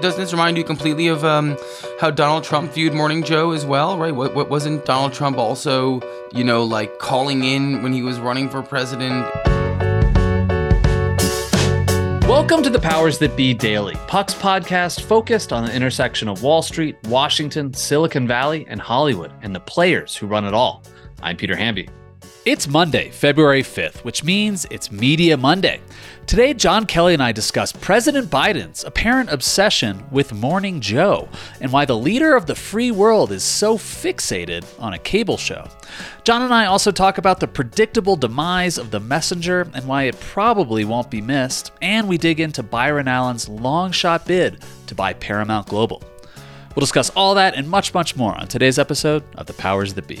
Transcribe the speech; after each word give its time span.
Doesn't 0.00 0.20
this 0.20 0.32
remind 0.32 0.58
you 0.58 0.64
completely 0.64 1.06
of 1.06 1.24
um, 1.24 1.56
how 2.00 2.10
Donald 2.10 2.42
Trump 2.42 2.72
viewed 2.72 2.92
Morning 2.92 3.22
Joe 3.22 3.52
as 3.52 3.64
well, 3.64 3.96
right? 3.96 4.14
What, 4.14 4.34
what 4.34 4.50
wasn't 4.50 4.84
Donald 4.84 5.12
Trump 5.12 5.38
also, 5.38 6.00
you 6.32 6.42
know, 6.42 6.64
like 6.64 6.98
calling 6.98 7.44
in 7.44 7.80
when 7.80 7.92
he 7.92 8.02
was 8.02 8.18
running 8.18 8.50
for 8.50 8.60
president? 8.60 9.24
Welcome 12.26 12.64
to 12.64 12.70
the 12.70 12.80
Powers 12.82 13.18
That 13.18 13.36
Be 13.36 13.54
Daily, 13.54 13.94
Puck's 14.08 14.34
podcast 14.34 15.02
focused 15.02 15.52
on 15.52 15.64
the 15.64 15.72
intersection 15.72 16.26
of 16.28 16.42
Wall 16.42 16.60
Street, 16.60 16.96
Washington, 17.04 17.72
Silicon 17.72 18.26
Valley, 18.26 18.66
and 18.68 18.80
Hollywood, 18.80 19.32
and 19.42 19.54
the 19.54 19.60
players 19.60 20.16
who 20.16 20.26
run 20.26 20.44
it 20.44 20.54
all. 20.54 20.82
I'm 21.22 21.36
Peter 21.36 21.54
Hamby. 21.54 21.88
It's 22.46 22.68
Monday, 22.68 23.08
February 23.08 23.62
5th, 23.62 24.04
which 24.04 24.22
means 24.22 24.66
it's 24.70 24.92
Media 24.92 25.34
Monday. 25.34 25.80
Today, 26.26 26.54
Jon 26.54 26.86
Kelly 26.86 27.12
and 27.12 27.22
I 27.22 27.32
discuss 27.32 27.70
President 27.70 28.30
Biden's 28.30 28.82
apparent 28.82 29.30
obsession 29.30 30.04
with 30.10 30.32
Morning 30.32 30.80
Joe 30.80 31.28
and 31.60 31.70
why 31.70 31.84
the 31.84 31.96
leader 31.96 32.34
of 32.34 32.46
the 32.46 32.54
free 32.54 32.90
world 32.90 33.30
is 33.30 33.44
so 33.44 33.76
fixated 33.76 34.64
on 34.80 34.94
a 34.94 34.98
cable 34.98 35.36
show. 35.36 35.68
Jon 36.24 36.40
and 36.40 36.54
I 36.54 36.64
also 36.64 36.90
talk 36.90 37.18
about 37.18 37.40
the 37.40 37.46
predictable 37.46 38.16
demise 38.16 38.78
of 38.78 38.90
the 38.90 39.00
messenger 39.00 39.68
and 39.74 39.86
why 39.86 40.04
it 40.04 40.18
probably 40.18 40.86
won't 40.86 41.10
be 41.10 41.20
missed, 41.20 41.72
and 41.82 42.08
we 42.08 42.16
dig 42.16 42.40
into 42.40 42.62
Byron 42.62 43.06
Allen's 43.06 43.48
long 43.48 43.92
shot 43.92 44.26
bid 44.26 44.64
to 44.86 44.94
buy 44.94 45.12
Paramount 45.12 45.68
Global. 45.68 46.02
We'll 46.74 46.80
discuss 46.80 47.10
all 47.10 47.34
that 47.34 47.54
and 47.54 47.68
much, 47.68 47.92
much 47.92 48.16
more 48.16 48.34
on 48.34 48.48
today's 48.48 48.78
episode 48.78 49.22
of 49.36 49.46
The 49.46 49.52
Powers 49.52 49.92
That 49.94 50.08
Be. 50.08 50.20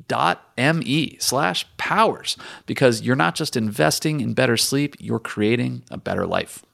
www.sleepsleep.me 0.11 1.17
slash 1.19 1.65
powers 1.77 2.37
because 2.65 3.01
you're 3.01 3.15
not 3.15 3.35
just 3.35 3.55
investing 3.55 4.19
in 4.21 4.33
better 4.33 4.57
sleep, 4.57 4.95
you're 4.99 5.19
creating 5.19 5.83
a 5.89 5.97
better 5.97 6.25
life. 6.25 6.65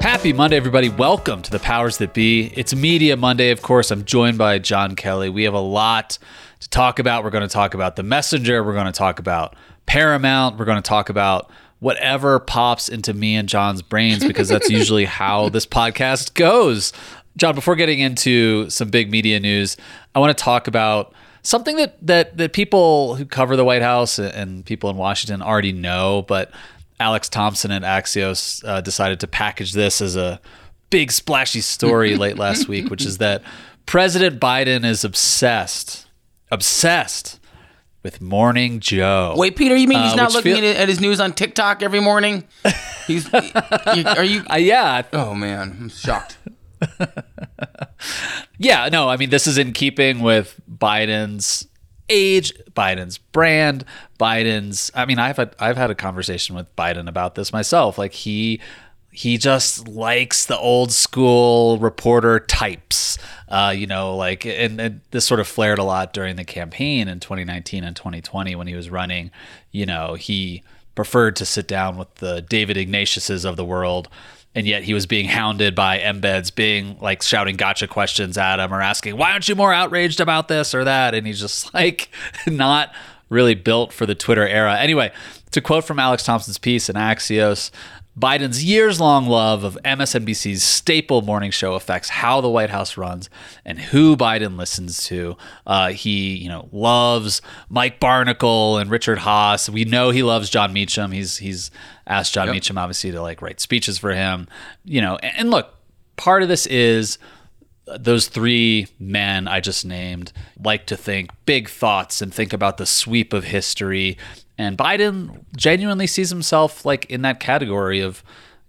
Happy 0.00 0.32
Monday, 0.32 0.56
everybody. 0.56 0.88
Welcome 0.88 1.42
to 1.42 1.50
the 1.50 1.58
Powers 1.58 1.98
That 1.98 2.12
Be. 2.12 2.52
It's 2.54 2.74
Media 2.74 3.16
Monday, 3.16 3.50
of 3.50 3.62
course. 3.62 3.90
I'm 3.90 4.04
joined 4.04 4.38
by 4.38 4.58
Jon 4.58 4.94
Kelly. 4.94 5.28
We 5.28 5.44
have 5.44 5.54
a 5.54 5.60
lot 5.60 6.18
to 6.60 6.68
talk 6.68 6.98
about. 6.98 7.24
We're 7.24 7.30
going 7.30 7.48
to 7.48 7.52
talk 7.52 7.74
about 7.74 7.96
The 7.96 8.02
Messenger. 8.02 8.62
We're 8.62 8.74
going 8.74 8.86
to 8.86 8.92
talk 8.92 9.18
about 9.18 9.56
Paramount. 9.86 10.58
We're 10.58 10.64
going 10.64 10.82
to 10.82 10.88
talk 10.88 11.08
about 11.08 11.50
whatever 11.82 12.38
pops 12.38 12.88
into 12.88 13.12
me 13.12 13.34
and 13.34 13.48
Jon's 13.48 13.82
brains 13.82 14.24
because 14.24 14.48
that's 14.48 14.70
usually 14.70 15.04
how 15.04 15.48
this 15.48 15.66
podcast 15.66 16.34
goes. 16.34 16.92
Jon, 17.36 17.54
before 17.54 17.76
getting 17.76 17.98
into 17.98 18.68
some 18.70 18.90
big 18.90 19.10
media 19.10 19.40
news, 19.40 19.76
I 20.14 20.18
want 20.18 20.36
to 20.36 20.42
talk 20.44 20.66
about 20.68 21.14
something 21.42 21.76
that 21.76 21.96
that 22.06 22.36
that 22.36 22.52
people 22.52 23.14
who 23.16 23.24
cover 23.24 23.56
the 23.56 23.64
White 23.64 23.82
House 23.82 24.18
and 24.18 24.64
people 24.64 24.90
in 24.90 24.96
Washington 24.96 25.42
already 25.42 25.72
know, 25.72 26.24
but 26.28 26.50
Alex 27.00 27.28
Thompson 27.28 27.70
at 27.72 27.82
Axios 27.82 28.62
uh, 28.68 28.80
decided 28.80 29.18
to 29.20 29.26
package 29.26 29.72
this 29.72 30.00
as 30.00 30.14
a 30.14 30.40
big 30.90 31.10
splashy 31.10 31.60
story 31.62 32.16
late 32.24 32.36
last 32.38 32.68
week, 32.68 32.90
which 32.90 33.04
is 33.06 33.18
that 33.18 33.42
President 33.86 34.38
Biden 34.40 34.84
is 34.84 35.02
obsessed, 35.04 36.06
obsessed 36.50 37.40
with 38.02 38.20
Morning 38.20 38.78
Joe. 38.78 39.34
Wait, 39.36 39.56
Peter, 39.56 39.74
you 39.76 39.88
mean 39.88 40.02
he's 40.02 40.12
Uh, 40.12 40.16
not 40.16 40.32
looking 40.32 40.56
feel- 40.56 40.64
at, 40.70 40.76
at 40.76 40.88
his 40.88 41.00
news 41.00 41.18
on 41.18 41.32
TikTok 41.32 41.82
every 41.82 42.00
morning? 42.00 42.44
He's, 43.08 43.28
are 43.34 44.22
you? 44.24 44.44
Uh, 44.48 44.56
yeah, 44.56 45.02
Oh 45.12 45.34
man, 45.34 45.76
I'm 45.80 45.88
shocked. 45.88 46.36
Yeah, 48.58 48.88
no, 48.90 49.08
I 49.08 49.16
mean 49.16 49.30
this 49.30 49.46
is 49.48 49.58
in 49.58 49.72
keeping 49.72 50.20
with 50.20 50.60
Biden's 50.70 51.66
age, 52.08 52.52
Biden's 52.70 53.18
brand, 53.18 53.84
Biden's 54.20 54.90
I 54.94 55.04
mean 55.04 55.18
I've 55.18 55.36
had 55.36 55.56
I've 55.58 55.76
had 55.76 55.90
a 55.90 55.96
conversation 55.96 56.54
with 56.54 56.74
Biden 56.76 57.08
about 57.08 57.34
this 57.34 57.52
myself. 57.52 57.98
Like 57.98 58.12
he 58.12 58.60
he 59.10 59.36
just 59.36 59.88
likes 59.88 60.46
the 60.46 60.56
old 60.56 60.92
school 60.92 61.78
reporter 61.78 62.38
types. 62.40 63.18
Uh, 63.48 63.74
you 63.76 63.86
know, 63.86 64.16
like 64.16 64.46
and, 64.46 64.80
and 64.80 65.00
this 65.10 65.24
sort 65.24 65.40
of 65.40 65.48
flared 65.48 65.78
a 65.78 65.84
lot 65.84 66.12
during 66.12 66.36
the 66.36 66.44
campaign 66.44 67.08
in 67.08 67.18
2019 67.20 67.84
and 67.84 67.96
2020 67.96 68.54
when 68.54 68.66
he 68.68 68.74
was 68.74 68.90
running, 68.90 69.30
you 69.72 69.84
know, 69.84 70.14
he 70.14 70.62
preferred 70.94 71.34
to 71.36 71.44
sit 71.44 71.66
down 71.66 71.96
with 71.96 72.14
the 72.16 72.42
David 72.42 72.76
Ignatiuses 72.76 73.44
of 73.44 73.56
the 73.56 73.64
world 73.64 74.08
and 74.54 74.66
yet 74.66 74.82
he 74.82 74.94
was 74.94 75.06
being 75.06 75.26
hounded 75.26 75.74
by 75.74 75.98
embeds 75.98 76.54
being 76.54 76.96
like 77.00 77.22
shouting 77.22 77.56
gotcha 77.56 77.86
questions 77.86 78.36
at 78.36 78.58
him 78.58 78.72
or 78.72 78.80
asking 78.80 79.16
why 79.16 79.32
aren't 79.32 79.48
you 79.48 79.54
more 79.54 79.72
outraged 79.72 80.20
about 80.20 80.48
this 80.48 80.74
or 80.74 80.84
that? 80.84 81.14
And 81.14 81.26
he's 81.26 81.40
just 81.40 81.72
like 81.74 82.10
not 82.46 82.94
really 83.28 83.54
built 83.54 83.92
for 83.92 84.06
the 84.06 84.14
twitter 84.14 84.46
era. 84.46 84.76
Anyway 84.78 85.12
to 85.52 85.60
quote 85.60 85.84
from 85.84 85.98
alex 85.98 86.24
thompson's 86.24 86.58
piece 86.58 86.88
in 86.88 86.96
axios 86.96 87.70
Biden's 88.18 88.62
years 88.62 89.00
long 89.00 89.26
love 89.26 89.64
of 89.64 89.78
MSNBC's 89.84 90.62
staple 90.62 91.22
morning 91.22 91.50
show 91.50 91.74
affects 91.74 92.10
how 92.10 92.42
the 92.42 92.50
White 92.50 92.68
House 92.68 92.98
runs 92.98 93.30
and 93.64 93.78
who 93.78 94.16
Biden 94.16 94.58
listens 94.58 95.06
to. 95.06 95.36
Uh, 95.66 95.90
he, 95.92 96.36
you 96.36 96.48
know, 96.48 96.68
loves 96.72 97.40
Mike 97.70 98.00
Barnicle 98.00 98.80
and 98.80 98.90
Richard 98.90 99.18
Haass. 99.18 99.70
We 99.70 99.84
know 99.86 100.10
he 100.10 100.22
loves 100.22 100.50
Jon 100.50 100.74
Meacham. 100.74 101.10
He's 101.12 101.38
he's 101.38 101.70
asked 102.06 102.34
Jon 102.34 102.50
Meacham 102.50 102.76
obviously 102.76 103.12
to 103.12 103.22
like 103.22 103.40
write 103.40 103.60
speeches 103.60 103.96
for 103.96 104.12
him. 104.12 104.46
You 104.84 105.00
know, 105.00 105.16
and, 105.16 105.32
and 105.38 105.50
look, 105.50 105.74
part 106.16 106.42
of 106.42 106.48
this 106.50 106.66
is 106.66 107.18
those 107.86 108.28
three 108.28 108.88
men 109.00 109.48
I 109.48 109.60
just 109.60 109.84
named 109.84 110.32
like 110.62 110.86
to 110.86 110.96
think 110.96 111.30
big 111.46 111.68
thoughts 111.68 112.22
and 112.22 112.32
think 112.32 112.52
about 112.52 112.76
the 112.76 112.86
sweep 112.86 113.32
of 113.32 113.44
history. 113.44 114.18
And 114.62 114.78
Biden 114.78 115.44
genuinely 115.56 116.06
sees 116.06 116.30
himself 116.30 116.84
like 116.84 117.06
in 117.06 117.22
that 117.22 117.40
category 117.40 118.00
of 118.00 118.22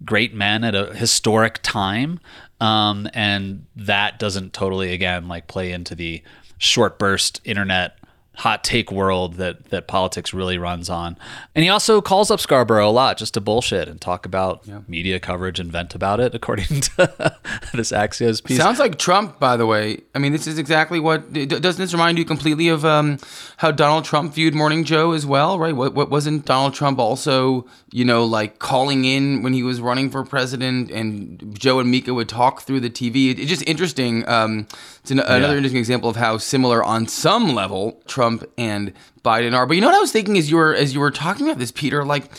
great 0.04 0.34
men 0.34 0.64
at 0.64 0.74
a 0.74 0.92
historic 0.94 1.60
time. 1.62 2.20
Um, 2.60 3.08
and 3.14 3.66
that 3.76 4.18
doesn't 4.18 4.52
totally, 4.52 4.92
again, 4.92 5.28
like 5.28 5.46
play 5.46 5.72
into 5.72 5.94
the 5.94 6.22
short 6.58 6.98
burst 6.98 7.40
internet 7.44 7.98
hot 8.36 8.64
take 8.64 8.90
world 8.90 9.34
that 9.34 9.66
that 9.66 9.86
politics 9.86 10.34
really 10.34 10.58
runs 10.58 10.90
on. 10.90 11.16
And 11.54 11.62
he 11.62 11.68
also 11.68 12.00
calls 12.00 12.30
up 12.30 12.40
Scarborough 12.40 12.88
a 12.88 12.90
lot 12.90 13.16
just 13.16 13.34
to 13.34 13.40
bullshit 13.40 13.88
and 13.88 14.00
talk 14.00 14.26
about 14.26 14.62
yeah. 14.64 14.80
media 14.88 15.20
coverage 15.20 15.60
and 15.60 15.70
vent 15.70 15.94
about 15.94 16.20
it, 16.20 16.34
according 16.34 16.66
to 16.80 17.36
this 17.72 17.92
Axios 17.92 18.42
piece. 18.42 18.58
Sounds 18.58 18.78
like 18.78 18.98
Trump, 18.98 19.38
by 19.38 19.56
the 19.56 19.66
way. 19.66 20.02
I 20.14 20.18
mean, 20.18 20.32
this 20.32 20.46
is 20.46 20.58
exactly 20.58 20.98
what 21.00 21.32
doesn't 21.32 21.76
this 21.76 21.92
remind 21.92 22.18
you 22.18 22.24
completely 22.24 22.68
of 22.68 22.84
um, 22.84 23.18
how 23.58 23.70
Donald 23.70 24.04
Trump 24.04 24.34
viewed 24.34 24.54
Morning 24.54 24.84
Joe 24.84 25.12
as 25.12 25.24
well, 25.24 25.58
right? 25.58 25.74
What, 25.74 25.94
what 25.94 26.10
wasn't 26.10 26.44
Donald 26.44 26.74
Trump 26.74 26.98
also, 26.98 27.66
you 27.94 28.04
know, 28.04 28.24
like 28.24 28.58
calling 28.58 29.04
in 29.04 29.44
when 29.44 29.52
he 29.52 29.62
was 29.62 29.80
running 29.80 30.10
for 30.10 30.24
president, 30.24 30.90
and 30.90 31.56
Joe 31.56 31.78
and 31.78 31.88
Mika 31.88 32.12
would 32.12 32.28
talk 32.28 32.62
through 32.62 32.80
the 32.80 32.90
TV. 32.90 33.30
It, 33.30 33.38
it's 33.38 33.48
just 33.48 33.62
interesting. 33.68 34.28
Um, 34.28 34.66
it's 34.98 35.12
an, 35.12 35.18
yeah. 35.18 35.36
another 35.36 35.56
interesting 35.56 35.78
example 35.78 36.10
of 36.10 36.16
how 36.16 36.38
similar, 36.38 36.82
on 36.82 37.06
some 37.06 37.54
level, 37.54 38.02
Trump 38.08 38.42
and 38.58 38.92
Biden 39.24 39.54
are. 39.54 39.64
But 39.64 39.74
you 39.74 39.80
know 39.80 39.86
what 39.86 39.94
I 39.94 40.00
was 40.00 40.10
thinking 40.10 40.36
as 40.36 40.50
you 40.50 40.56
were 40.56 40.74
as 40.74 40.92
you 40.92 40.98
were 40.98 41.12
talking 41.12 41.46
about 41.46 41.60
this, 41.60 41.70
Peter, 41.70 42.04
like 42.04 42.32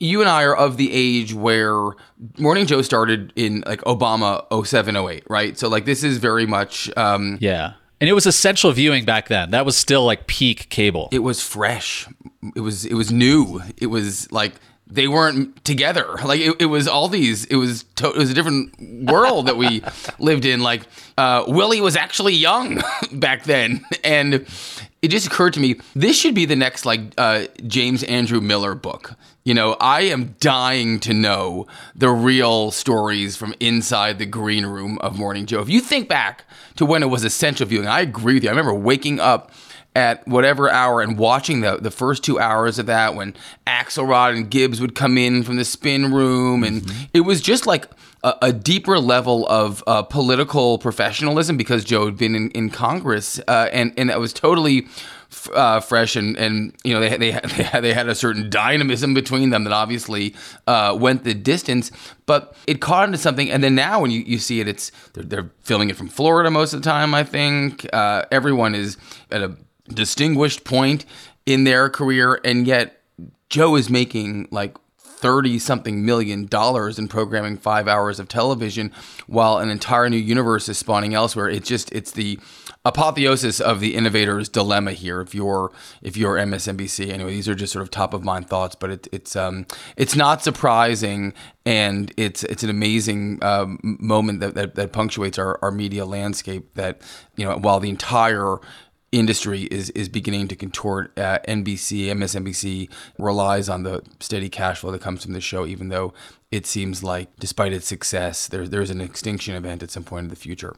you 0.00 0.22
and 0.22 0.28
I 0.28 0.42
are 0.42 0.56
of 0.56 0.76
the 0.76 0.92
age 0.92 1.32
where 1.32 1.92
Morning 2.36 2.66
Joe 2.66 2.82
started 2.82 3.32
in 3.36 3.62
like 3.64 3.82
Obama 3.82 4.44
07, 4.66 4.96
08, 4.96 5.22
right? 5.30 5.56
So 5.56 5.68
like 5.68 5.84
this 5.84 6.02
is 6.02 6.18
very 6.18 6.46
much 6.46 6.90
um, 6.96 7.38
yeah. 7.40 7.74
And 8.00 8.10
it 8.10 8.12
was 8.12 8.26
essential 8.26 8.72
viewing 8.72 9.04
back 9.04 9.28
then. 9.28 9.52
That 9.52 9.64
was 9.64 9.76
still 9.76 10.04
like 10.04 10.26
peak 10.26 10.68
cable. 10.68 11.08
It 11.12 11.20
was 11.20 11.40
fresh. 11.40 12.08
It 12.56 12.60
was 12.60 12.84
it 12.84 12.94
was 12.94 13.12
new. 13.12 13.62
It 13.76 13.86
was 13.86 14.32
like 14.32 14.54
they 14.86 15.08
weren't 15.08 15.64
together. 15.64 16.16
Like 16.24 16.40
it, 16.40 16.56
it 16.60 16.66
was 16.66 16.86
all 16.86 17.08
these. 17.08 17.44
It 17.46 17.56
was 17.56 17.84
to, 17.96 18.10
it 18.10 18.16
was 18.16 18.30
a 18.30 18.34
different 18.34 18.72
world 19.08 19.46
that 19.46 19.56
we 19.56 19.82
lived 20.18 20.44
in. 20.44 20.60
Like 20.60 20.82
uh, 21.18 21.44
Willie 21.48 21.80
was 21.80 21.96
actually 21.96 22.34
young 22.34 22.82
back 23.12 23.44
then, 23.44 23.84
and 24.04 24.46
it 25.02 25.08
just 25.08 25.26
occurred 25.26 25.54
to 25.54 25.60
me 25.60 25.76
this 25.94 26.18
should 26.18 26.34
be 26.34 26.44
the 26.44 26.56
next 26.56 26.84
like 26.84 27.00
uh, 27.18 27.46
James 27.66 28.02
Andrew 28.04 28.40
Miller 28.40 28.74
book. 28.74 29.14
You 29.44 29.54
know, 29.54 29.76
I 29.80 30.02
am 30.02 30.34
dying 30.40 30.98
to 31.00 31.14
know 31.14 31.68
the 31.94 32.08
real 32.08 32.72
stories 32.72 33.36
from 33.36 33.54
inside 33.60 34.18
the 34.18 34.26
green 34.26 34.66
room 34.66 34.98
of 34.98 35.16
Morning 35.16 35.46
Joe. 35.46 35.60
If 35.60 35.68
you 35.68 35.80
think 35.80 36.08
back 36.08 36.44
to 36.76 36.84
when 36.84 37.04
it 37.04 37.06
was 37.06 37.22
essential 37.22 37.64
viewing, 37.66 37.86
I 37.86 38.00
agree 38.00 38.34
with 38.34 38.42
you. 38.42 38.48
I 38.48 38.52
remember 38.52 38.74
waking 38.74 39.20
up 39.20 39.52
at 39.96 40.28
whatever 40.28 40.70
hour 40.70 41.00
and 41.00 41.18
watching 41.18 41.62
the 41.62 41.78
the 41.78 41.90
first 41.90 42.22
two 42.22 42.38
hours 42.38 42.78
of 42.78 42.84
that 42.84 43.14
when 43.14 43.34
Axelrod 43.66 44.36
and 44.36 44.50
Gibbs 44.50 44.78
would 44.78 44.94
come 44.94 45.16
in 45.16 45.42
from 45.42 45.56
the 45.56 45.64
spin 45.64 46.12
room, 46.12 46.62
and 46.62 46.82
mm-hmm. 46.82 47.04
it 47.14 47.20
was 47.20 47.40
just 47.40 47.66
like 47.66 47.88
a, 48.22 48.34
a 48.42 48.52
deeper 48.52 48.98
level 48.98 49.48
of 49.48 49.82
uh, 49.86 50.02
political 50.02 50.78
professionalism 50.78 51.56
because 51.56 51.82
Joe 51.82 52.04
had 52.04 52.18
been 52.18 52.34
in, 52.34 52.50
in 52.50 52.68
Congress, 52.68 53.40
uh, 53.48 53.70
and 53.72 53.94
and 53.96 54.10
it 54.10 54.20
was 54.20 54.32
totally. 54.32 54.86
Uh, 55.52 55.80
fresh 55.80 56.14
and 56.14 56.36
and 56.38 56.72
you 56.84 56.94
know 56.94 57.00
they 57.00 57.08
they 57.16 57.32
they 57.56 57.62
had, 57.64 57.80
they 57.80 57.92
had 57.92 58.08
a 58.08 58.14
certain 58.14 58.48
dynamism 58.48 59.12
between 59.12 59.50
them 59.50 59.64
that 59.64 59.72
obviously 59.72 60.34
uh, 60.68 60.96
went 60.98 61.24
the 61.24 61.34
distance, 61.34 61.90
but 62.26 62.56
it 62.68 62.80
caught 62.80 63.08
into 63.08 63.18
something. 63.18 63.50
And 63.50 63.62
then 63.62 63.74
now 63.74 64.00
when 64.00 64.12
you, 64.12 64.20
you 64.20 64.38
see 64.38 64.60
it, 64.60 64.68
it's 64.68 64.92
they're, 65.12 65.24
they're 65.24 65.50
filming 65.62 65.90
it 65.90 65.96
from 65.96 66.08
Florida 66.08 66.48
most 66.50 66.72
of 66.72 66.80
the 66.80 66.88
time. 66.88 67.12
I 67.12 67.24
think 67.24 67.86
uh, 67.92 68.24
everyone 68.30 68.76
is 68.76 68.96
at 69.32 69.42
a 69.42 69.56
distinguished 69.88 70.64
point 70.64 71.04
in 71.44 71.64
their 71.64 71.88
career, 71.88 72.40
and 72.44 72.66
yet 72.66 73.00
Joe 73.48 73.76
is 73.76 73.88
making 73.88 74.48
like 74.50 74.76
30 74.98 75.58
something 75.58 76.04
million 76.04 76.46
dollars 76.46 76.98
in 76.98 77.08
programming 77.08 77.56
five 77.56 77.88
hours 77.88 78.20
of 78.20 78.28
television 78.28 78.92
while 79.26 79.58
an 79.58 79.70
entire 79.70 80.10
new 80.10 80.16
universe 80.16 80.68
is 80.68 80.76
spawning 80.76 81.14
elsewhere. 81.14 81.48
It's 81.48 81.68
just, 81.68 81.90
it's 81.92 82.10
the 82.10 82.38
apotheosis 82.84 83.58
of 83.58 83.80
the 83.80 83.94
innovator's 83.94 84.48
dilemma 84.48 84.92
here. 84.92 85.20
If 85.20 85.34
you're, 85.34 85.72
if 86.02 86.16
you're 86.16 86.36
MSNBC, 86.36 87.10
anyway, 87.10 87.30
these 87.30 87.48
are 87.48 87.54
just 87.54 87.72
sort 87.72 87.82
of 87.82 87.90
top 87.90 88.12
of 88.12 88.24
mind 88.24 88.48
thoughts, 88.48 88.76
but 88.76 88.90
it, 88.90 89.08
it's, 89.10 89.34
um, 89.34 89.66
it's 89.96 90.14
not 90.14 90.44
surprising. 90.44 91.32
And 91.64 92.12
it's, 92.16 92.44
it's 92.44 92.62
an 92.62 92.70
amazing 92.70 93.42
um, 93.42 93.80
moment 93.82 94.40
that, 94.40 94.54
that, 94.54 94.74
that 94.74 94.92
punctuates 94.92 95.38
our, 95.38 95.58
our 95.62 95.72
media 95.72 96.04
landscape 96.04 96.74
that, 96.74 97.00
you 97.36 97.44
know, 97.44 97.56
while 97.56 97.80
the 97.80 97.90
entire 97.90 98.58
industry 99.12 99.62
is 99.64 99.90
is 99.90 100.08
beginning 100.08 100.48
to 100.48 100.56
contort. 100.56 101.16
Uh, 101.18 101.38
NBC, 101.48 102.06
MSNBC 102.06 102.90
relies 103.18 103.68
on 103.68 103.82
the 103.82 104.02
steady 104.20 104.48
cash 104.48 104.80
flow 104.80 104.90
that 104.92 105.00
comes 105.00 105.24
from 105.24 105.32
the 105.32 105.40
show, 105.40 105.66
even 105.66 105.88
though 105.88 106.12
it 106.50 106.66
seems 106.66 107.02
like, 107.02 107.28
despite 107.38 107.72
its 107.72 107.86
success, 107.86 108.48
there, 108.48 108.66
there's 108.68 108.90
an 108.90 109.00
extinction 109.00 109.54
event 109.54 109.82
at 109.82 109.90
some 109.90 110.04
point 110.04 110.24
in 110.24 110.30
the 110.30 110.36
future. 110.36 110.76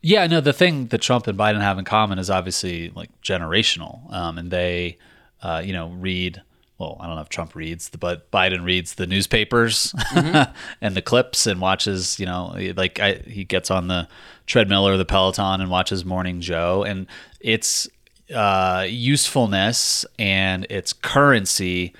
Yeah, 0.00 0.26
no. 0.26 0.40
The 0.40 0.52
thing 0.52 0.86
that 0.86 1.00
Trump 1.00 1.26
and 1.26 1.38
Biden 1.38 1.60
have 1.60 1.78
in 1.78 1.84
common 1.84 2.18
is 2.18 2.30
obviously 2.30 2.90
like 2.90 3.10
generational, 3.20 4.12
um, 4.12 4.38
and 4.38 4.50
they, 4.50 4.98
uh, 5.42 5.62
you 5.64 5.72
know, 5.72 5.88
read. 5.88 6.42
Well, 6.78 6.96
I 7.00 7.06
don't 7.06 7.16
know 7.16 7.22
if 7.22 7.28
Trump 7.28 7.56
reads, 7.56 7.90
but 7.90 8.30
Biden 8.30 8.64
reads 8.64 8.94
the 8.94 9.06
newspapers 9.06 9.92
mm-hmm. 9.92 10.52
and 10.80 10.94
the 10.94 11.02
clips 11.02 11.46
and 11.46 11.60
watches. 11.60 12.20
You 12.20 12.26
know, 12.26 12.56
like 12.76 13.00
I, 13.00 13.14
he 13.14 13.44
gets 13.44 13.70
on 13.70 13.88
the 13.88 14.08
treadmill 14.46 14.86
or 14.86 14.96
the 14.96 15.04
Peloton 15.04 15.60
and 15.60 15.70
watches 15.70 16.04
Morning 16.04 16.40
Joe, 16.40 16.84
and 16.84 17.08
its 17.40 17.88
uh, 18.32 18.86
usefulness 18.88 20.06
and 20.18 20.66
its 20.70 20.92
currency 20.92 21.94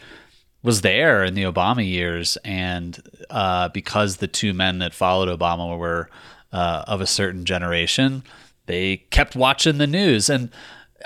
was 0.63 0.83
there 0.83 1.25
in 1.25 1.35
the 1.35 1.45
Obama 1.45 1.87
years, 1.87 2.37
and 2.45 3.01
uh, 3.31 3.69
because 3.71 4.17
the 4.19 4.29
two 4.29 4.53
men 4.53 4.79
that 4.79 4.95
followed 4.95 5.29
Obama 5.29 5.77
were 5.79 6.09
uh, 6.53 6.85
of 6.87 7.01
a 7.01 7.07
certain 7.07 7.45
generation, 7.45 8.23
they 8.67 8.99
kept 9.11 9.37
watching 9.37 9.79
the 9.79 9.87
news. 9.87 10.29
And 10.29 10.51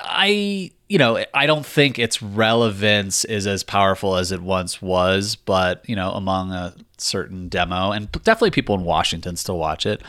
I, 0.01 0.73
you 0.93 0.99
know, 0.99 1.25
I 1.33 1.47
don't 1.47 1.65
think 1.65 1.99
its 1.99 2.21
relevance 2.21 3.25
is 3.25 3.47
as 3.47 3.65
powerful 3.65 4.17
as 4.17 4.31
it 4.31 4.43
once 4.43 4.83
was, 4.83 5.37
but 5.37 5.89
you 5.89 5.97
know, 5.97 6.11
among 6.11 6.53
a 6.53 6.75
certain 6.99 7.49
demo, 7.49 7.93
and 7.93 8.12
definitely 8.12 8.50
people 8.50 8.75
in 8.75 8.85
Washington 8.85 9.37
still 9.37 9.56
watch 9.56 9.87
it. 9.87 10.03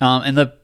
Um, 0.00 0.22
and 0.22 0.38
the 0.38 0.54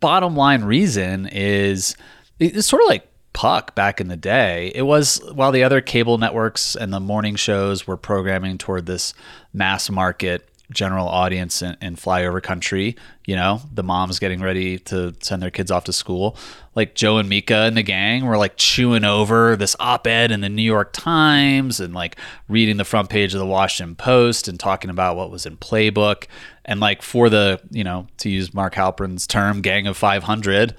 bottom 0.00 0.34
line 0.34 0.64
reason 0.64 1.28
is 1.30 1.94
it's 2.40 2.66
sort 2.66 2.82
of 2.82 2.88
like 2.88 3.06
Puck 3.32 3.76
back 3.76 4.00
in 4.00 4.08
the 4.08 4.16
day. 4.16 4.72
It 4.74 4.82
was 4.82 5.22
while 5.32 5.52
the 5.52 5.62
other 5.62 5.80
cable 5.80 6.18
networks 6.18 6.74
and 6.74 6.92
the 6.92 6.98
morning 6.98 7.36
shows 7.36 7.86
were 7.86 7.96
programming 7.96 8.58
toward 8.58 8.86
this 8.86 9.14
mass 9.54 9.88
market 9.88 10.48
general 10.72 11.06
audience 11.08 11.62
in, 11.62 11.76
in, 11.80 11.96
flyover 11.96 12.42
country, 12.42 12.96
you 13.26 13.36
know, 13.36 13.60
the 13.72 13.82
moms 13.82 14.18
getting 14.18 14.40
ready 14.40 14.78
to 14.78 15.14
send 15.20 15.42
their 15.42 15.50
kids 15.50 15.70
off 15.70 15.84
to 15.84 15.92
school. 15.92 16.36
Like 16.74 16.94
Joe 16.94 17.18
and 17.18 17.28
Mika 17.28 17.56
and 17.56 17.76
the 17.76 17.82
gang 17.82 18.24
were 18.24 18.38
like 18.38 18.56
chewing 18.56 19.04
over 19.04 19.56
this 19.56 19.76
op 19.78 20.06
ed 20.06 20.30
in 20.30 20.40
the 20.40 20.48
New 20.48 20.62
York 20.62 20.92
Times 20.92 21.80
and 21.80 21.94
like 21.94 22.16
reading 22.48 22.76
the 22.76 22.84
front 22.84 23.10
page 23.10 23.34
of 23.34 23.40
the 23.40 23.46
Washington 23.46 23.94
Post 23.94 24.48
and 24.48 24.58
talking 24.58 24.90
about 24.90 25.16
what 25.16 25.30
was 25.30 25.46
in 25.46 25.56
Playbook. 25.56 26.26
And 26.64 26.80
like 26.80 27.02
for 27.02 27.28
the, 27.28 27.60
you 27.70 27.84
know, 27.84 28.06
to 28.18 28.30
use 28.30 28.54
Mark 28.54 28.74
Halperin's 28.74 29.26
term, 29.26 29.60
gang 29.60 29.86
of 29.86 29.96
500, 29.96 30.74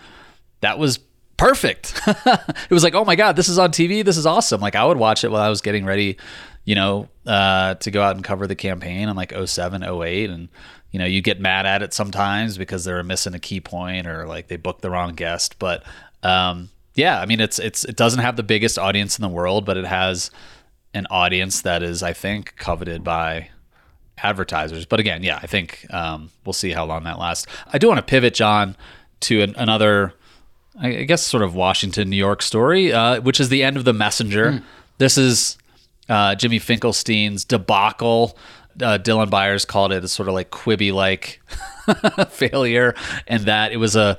that 0.62 0.79
was 0.79 1.00
perfect. 1.38 2.00
it 2.08 2.72
was 2.72 2.84
like, 2.84 2.94
oh 2.94 3.06
my 3.06 3.16
God, 3.16 3.36
this 3.36 3.50
is 3.50 3.58
on 3.58 3.72
TV. 3.72 4.04
This 4.04 4.18
is 4.18 4.25
awesome. 4.25 4.62
Like 4.62 4.75
I 4.75 4.86
would 4.86 4.98
watch 4.98 5.24
it 5.24 5.32
while 5.32 5.42
I 5.42 5.50
was 5.50 5.62
getting 5.62 5.86
ready, 5.86 6.18
you 6.66 6.75
know, 6.75 7.10
uh, 7.25 7.75
to 7.75 7.92
go 7.92 8.02
out 8.02 8.16
and 8.16 8.24
cover 8.24 8.48
the 8.48 8.56
campaign 8.56 9.10
in 9.10 9.16
like 9.16 9.34
07, 9.34 9.84
08. 9.84 10.30
And, 10.30 10.50
you 10.92 11.00
know, 11.00 11.06
you 11.06 11.22
get 11.22 11.40
mad 11.40 11.66
at 11.66 11.82
it 11.82 11.94
sometimes 11.94 12.58
because 12.58 12.86
they're 12.86 13.04
missing 13.04 13.34
a 13.34 13.40
key 13.40 13.60
point 13.60 14.08
or 14.08 14.25
like 14.25 14.48
they 14.48 14.58
booked 14.58 14.82
the 14.82 14.90
wrong 14.90 15.13
guest. 15.13 15.58
But 15.60 15.84
um, 16.22 16.70
yeah, 16.96 17.20
I 17.20 17.25
mean, 17.25 17.40
it's, 17.40 17.60
it's, 17.60 17.84
it 17.84 17.96
doesn't 17.96 18.22
have 18.22 18.36
the 18.36 18.44
biggest 18.44 18.78
audience 18.78 19.18
in 19.18 19.24
the 19.24 19.30
world, 19.30 19.66
but 19.66 19.78
it 19.78 19.86
has 19.86 20.30
an 20.94 21.08
audience 21.10 21.62
that 21.62 21.82
is, 21.82 22.04
I 22.04 22.13
think, 22.13 22.56
coveted 22.56 23.04
by 23.04 23.50
advertisers. 24.20 24.86
But 24.86 25.00
again, 25.00 25.24
yeah, 25.24 25.40
I 25.42 25.48
think 25.48 25.86
um, 25.90 26.30
we'll 26.46 26.54
see 26.54 26.72
how 26.72 26.86
long 26.86 27.04
that 27.04 27.18
lasts. 27.20 27.48
I 27.72 27.80
do 27.80 27.88
want 27.88 27.98
to 27.98 28.04
pivot, 28.04 28.36
Jon, 28.36 28.75
to 29.22 29.42
an, 29.42 29.56
another 29.58 30.13
I 30.80 31.03
guess, 31.03 31.22
sort 31.22 31.44
of 31.44 31.56
Washington, 31.56 32.10
New 32.10 32.18
York 32.18 32.42
story, 32.42 32.92
uh, 32.92 33.22
which 33.22 33.39
is 33.39 33.50
the 33.50 33.63
end 33.63 33.77
of 33.77 33.86
The 33.86 33.94
Messenger. 33.94 34.51
Mm. 34.51 34.63
This 34.98 35.18
is 35.18 35.58
uh, 36.10 36.36
Jimmy 36.36 36.60
Finkelstein's 36.60 37.46
debacle. 37.46 38.38
Uh, 38.82 38.98
Dylan 38.98 39.30
Byers 39.30 39.65
called 39.65 39.92
it 39.92 40.03
a 40.03 40.08
sort 40.08 40.27
of 40.27 40.34
like 40.34 40.50
Quibi 40.50 40.92
like 40.92 41.42
failure, 42.30 42.96
and 43.27 43.44
that 43.44 43.72
it 43.72 43.77
was 43.77 43.96
a 43.96 44.18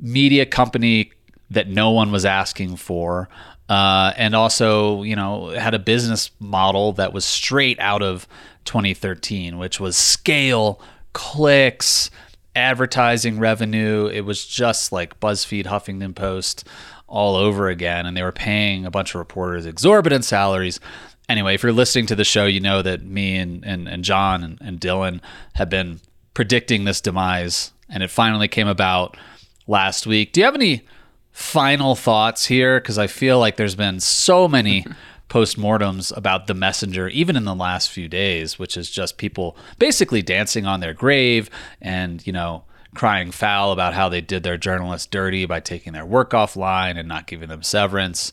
media 0.00 0.46
company 0.46 1.12
that 1.50 1.68
no 1.68 1.90
one 1.90 2.10
was 2.10 2.24
asking 2.24 2.76
for. 2.76 3.28
Uh, 3.68 4.12
and 4.16 4.34
also, 4.34 5.02
you 5.02 5.16
know, 5.16 5.48
had 5.48 5.74
a 5.74 5.78
business 5.78 6.30
model 6.40 6.92
that 6.94 7.12
was 7.12 7.24
straight 7.24 7.78
out 7.80 8.02
of 8.02 8.26
2013, 8.64 9.58
which 9.58 9.78
was 9.78 9.96
scale, 9.96 10.80
clicks, 11.12 12.10
advertising 12.54 13.38
revenue. 13.38 14.06
It 14.06 14.22
was 14.22 14.46
just 14.46 14.92
like 14.92 15.20
BuzzFeed, 15.20 15.66
Huffington 15.66 16.14
Post 16.14 16.66
all 17.06 17.36
over 17.36 17.68
again. 17.68 18.06
And 18.06 18.16
they 18.16 18.22
were 18.22 18.32
paying 18.32 18.86
a 18.86 18.90
bunch 18.90 19.14
of 19.14 19.18
reporters 19.18 19.66
exorbitant 19.66 20.24
salaries. 20.24 20.80
anyway, 21.28 21.54
if 21.54 21.62
you're 21.62 21.72
listening 21.72 22.06
to 22.06 22.14
the 22.14 22.24
show, 22.24 22.46
you 22.46 22.60
know 22.60 22.82
that 22.82 23.02
me 23.02 23.36
and, 23.36 23.64
and, 23.64 23.88
and 23.88 24.04
Jon 24.04 24.42
and, 24.42 24.58
and 24.60 24.80
Dylan 24.80 25.20
have 25.54 25.68
been 25.70 26.00
predicting 26.34 26.84
this 26.84 27.00
demise, 27.00 27.72
and 27.88 28.02
it 28.02 28.10
finally 28.10 28.48
came 28.48 28.68
about 28.68 29.16
last 29.66 30.06
week. 30.06 30.32
Do 30.32 30.40
you 30.40 30.44
have 30.46 30.54
any 30.54 30.86
final 31.30 31.94
thoughts 31.94 32.46
here? 32.46 32.80
Because 32.80 32.98
I 32.98 33.06
feel 33.06 33.38
like 33.38 33.56
there's 33.56 33.74
been 33.74 34.00
so 34.00 34.48
many 34.48 34.86
postmortems 35.32 36.14
about 36.14 36.46
the 36.46 36.52
messenger, 36.52 37.08
even 37.08 37.36
in 37.36 37.44
the 37.46 37.54
last 37.54 37.90
few 37.90 38.06
days, 38.06 38.58
which 38.58 38.76
is 38.76 38.90
just 38.90 39.16
people 39.16 39.56
basically 39.78 40.20
dancing 40.20 40.66
on 40.66 40.80
their 40.80 40.92
grave 40.92 41.48
and, 41.80 42.26
you 42.26 42.32
know, 42.34 42.64
crying 42.94 43.30
foul 43.30 43.72
about 43.72 43.94
how 43.94 44.10
they 44.10 44.20
did 44.20 44.42
their 44.42 44.58
journalists 44.58 45.06
dirty 45.06 45.46
by 45.46 45.58
taking 45.58 45.94
their 45.94 46.04
work 46.04 46.32
offline 46.32 46.98
and 46.98 47.08
not 47.08 47.26
giving 47.26 47.48
them 47.48 47.62
severance. 47.62 48.30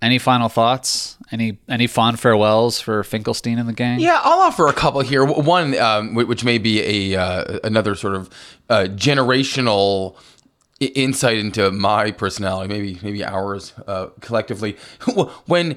Any 0.00 0.18
final 0.18 0.48
thoughts? 0.48 1.18
Any 1.32 1.58
any 1.68 1.88
fond 1.88 2.20
farewells 2.20 2.80
for 2.80 3.02
Finkelstein 3.02 3.58
and 3.58 3.68
the 3.68 3.72
gang? 3.72 3.98
Yeah, 3.98 4.20
I'll 4.22 4.38
offer 4.38 4.68
a 4.68 4.72
couple 4.72 5.00
here. 5.00 5.24
One, 5.24 5.76
um, 5.76 6.14
which 6.14 6.44
may 6.44 6.58
be 6.58 7.12
a 7.12 7.20
uh, 7.20 7.58
another 7.64 7.96
sort 7.96 8.14
of 8.14 8.30
uh, 8.68 8.86
generational 8.90 10.16
insight 10.80 11.38
into 11.38 11.70
my 11.70 12.10
personality, 12.10 12.72
maybe 12.72 12.98
maybe 13.02 13.24
ours 13.24 13.72
uh, 13.86 14.08
collectively. 14.20 14.76
when 15.46 15.76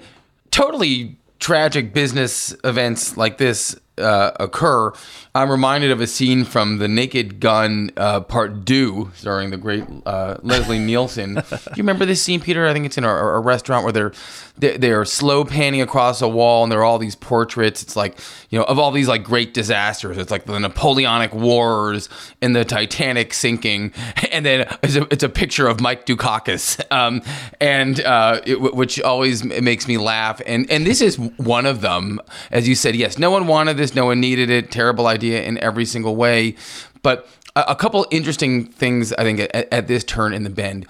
totally 0.51 1.17
tragic 1.39 1.91
business 1.93 2.55
events 2.63 3.17
like 3.17 3.37
this 3.37 3.75
uh, 3.97 4.31
occur, 4.39 4.93
I'm 5.33 5.49
reminded 5.49 5.91
of 5.91 5.99
a 5.99 6.07
scene 6.07 6.43
from 6.45 6.77
The 6.77 6.87
Naked 6.87 7.39
Gun 7.39 7.91
uh, 7.97 8.21
Part 8.21 8.63
Deux, 8.63 9.11
starring 9.15 9.49
the 9.49 9.57
great 9.57 9.83
uh, 10.05 10.37
Leslie 10.43 10.79
Nielsen. 10.79 11.35
Do 11.49 11.57
you 11.75 11.77
remember 11.77 12.05
this 12.05 12.21
scene, 12.21 12.39
Peter? 12.39 12.67
I 12.67 12.73
think 12.73 12.85
it's 12.85 12.97
in 12.97 13.03
a, 13.03 13.09
a 13.09 13.39
restaurant 13.39 13.83
where 13.83 13.93
they're, 13.93 14.13
they're 14.61 15.05
slow 15.05 15.43
panning 15.43 15.81
across 15.81 16.21
a 16.21 16.27
wall, 16.27 16.63
and 16.63 16.71
there 16.71 16.79
are 16.79 16.83
all 16.83 16.99
these 16.99 17.15
portraits. 17.15 17.81
It's 17.81 17.95
like 17.95 18.19
you 18.49 18.59
know 18.59 18.65
of 18.65 18.77
all 18.77 18.91
these 18.91 19.07
like 19.07 19.23
great 19.23 19.53
disasters. 19.53 20.17
It's 20.17 20.29
like 20.29 20.45
the 20.45 20.59
Napoleonic 20.59 21.33
Wars 21.33 22.09
and 22.41 22.55
the 22.55 22.63
Titanic 22.63 23.33
sinking, 23.33 23.91
and 24.31 24.45
then 24.45 24.67
it's 24.83 24.95
a, 24.95 25.07
it's 25.11 25.23
a 25.23 25.29
picture 25.29 25.67
of 25.67 25.81
Mike 25.81 26.05
Dukakis, 26.05 26.79
um, 26.91 27.21
and 27.59 27.99
uh, 28.01 28.39
it, 28.45 28.61
which 28.61 29.01
always 29.01 29.43
makes 29.43 29.87
me 29.87 29.97
laugh. 29.97 30.41
And 30.45 30.69
and 30.69 30.85
this 30.85 31.01
is 31.01 31.17
one 31.17 31.65
of 31.65 31.81
them, 31.81 32.21
as 32.51 32.67
you 32.67 32.75
said. 32.75 32.95
Yes, 32.95 33.17
no 33.17 33.31
one 33.31 33.47
wanted 33.47 33.77
this. 33.77 33.95
No 33.95 34.05
one 34.05 34.19
needed 34.19 34.49
it. 34.49 34.71
Terrible 34.71 35.07
idea 35.07 35.43
in 35.43 35.57
every 35.57 35.85
single 35.85 36.15
way. 36.15 36.55
But 37.01 37.27
a, 37.55 37.65
a 37.69 37.75
couple 37.75 38.05
interesting 38.11 38.65
things, 38.65 39.11
I 39.13 39.23
think, 39.23 39.39
at, 39.39 39.55
at 39.73 39.87
this 39.87 40.03
turn 40.03 40.33
in 40.33 40.43
the 40.43 40.49
bend. 40.49 40.85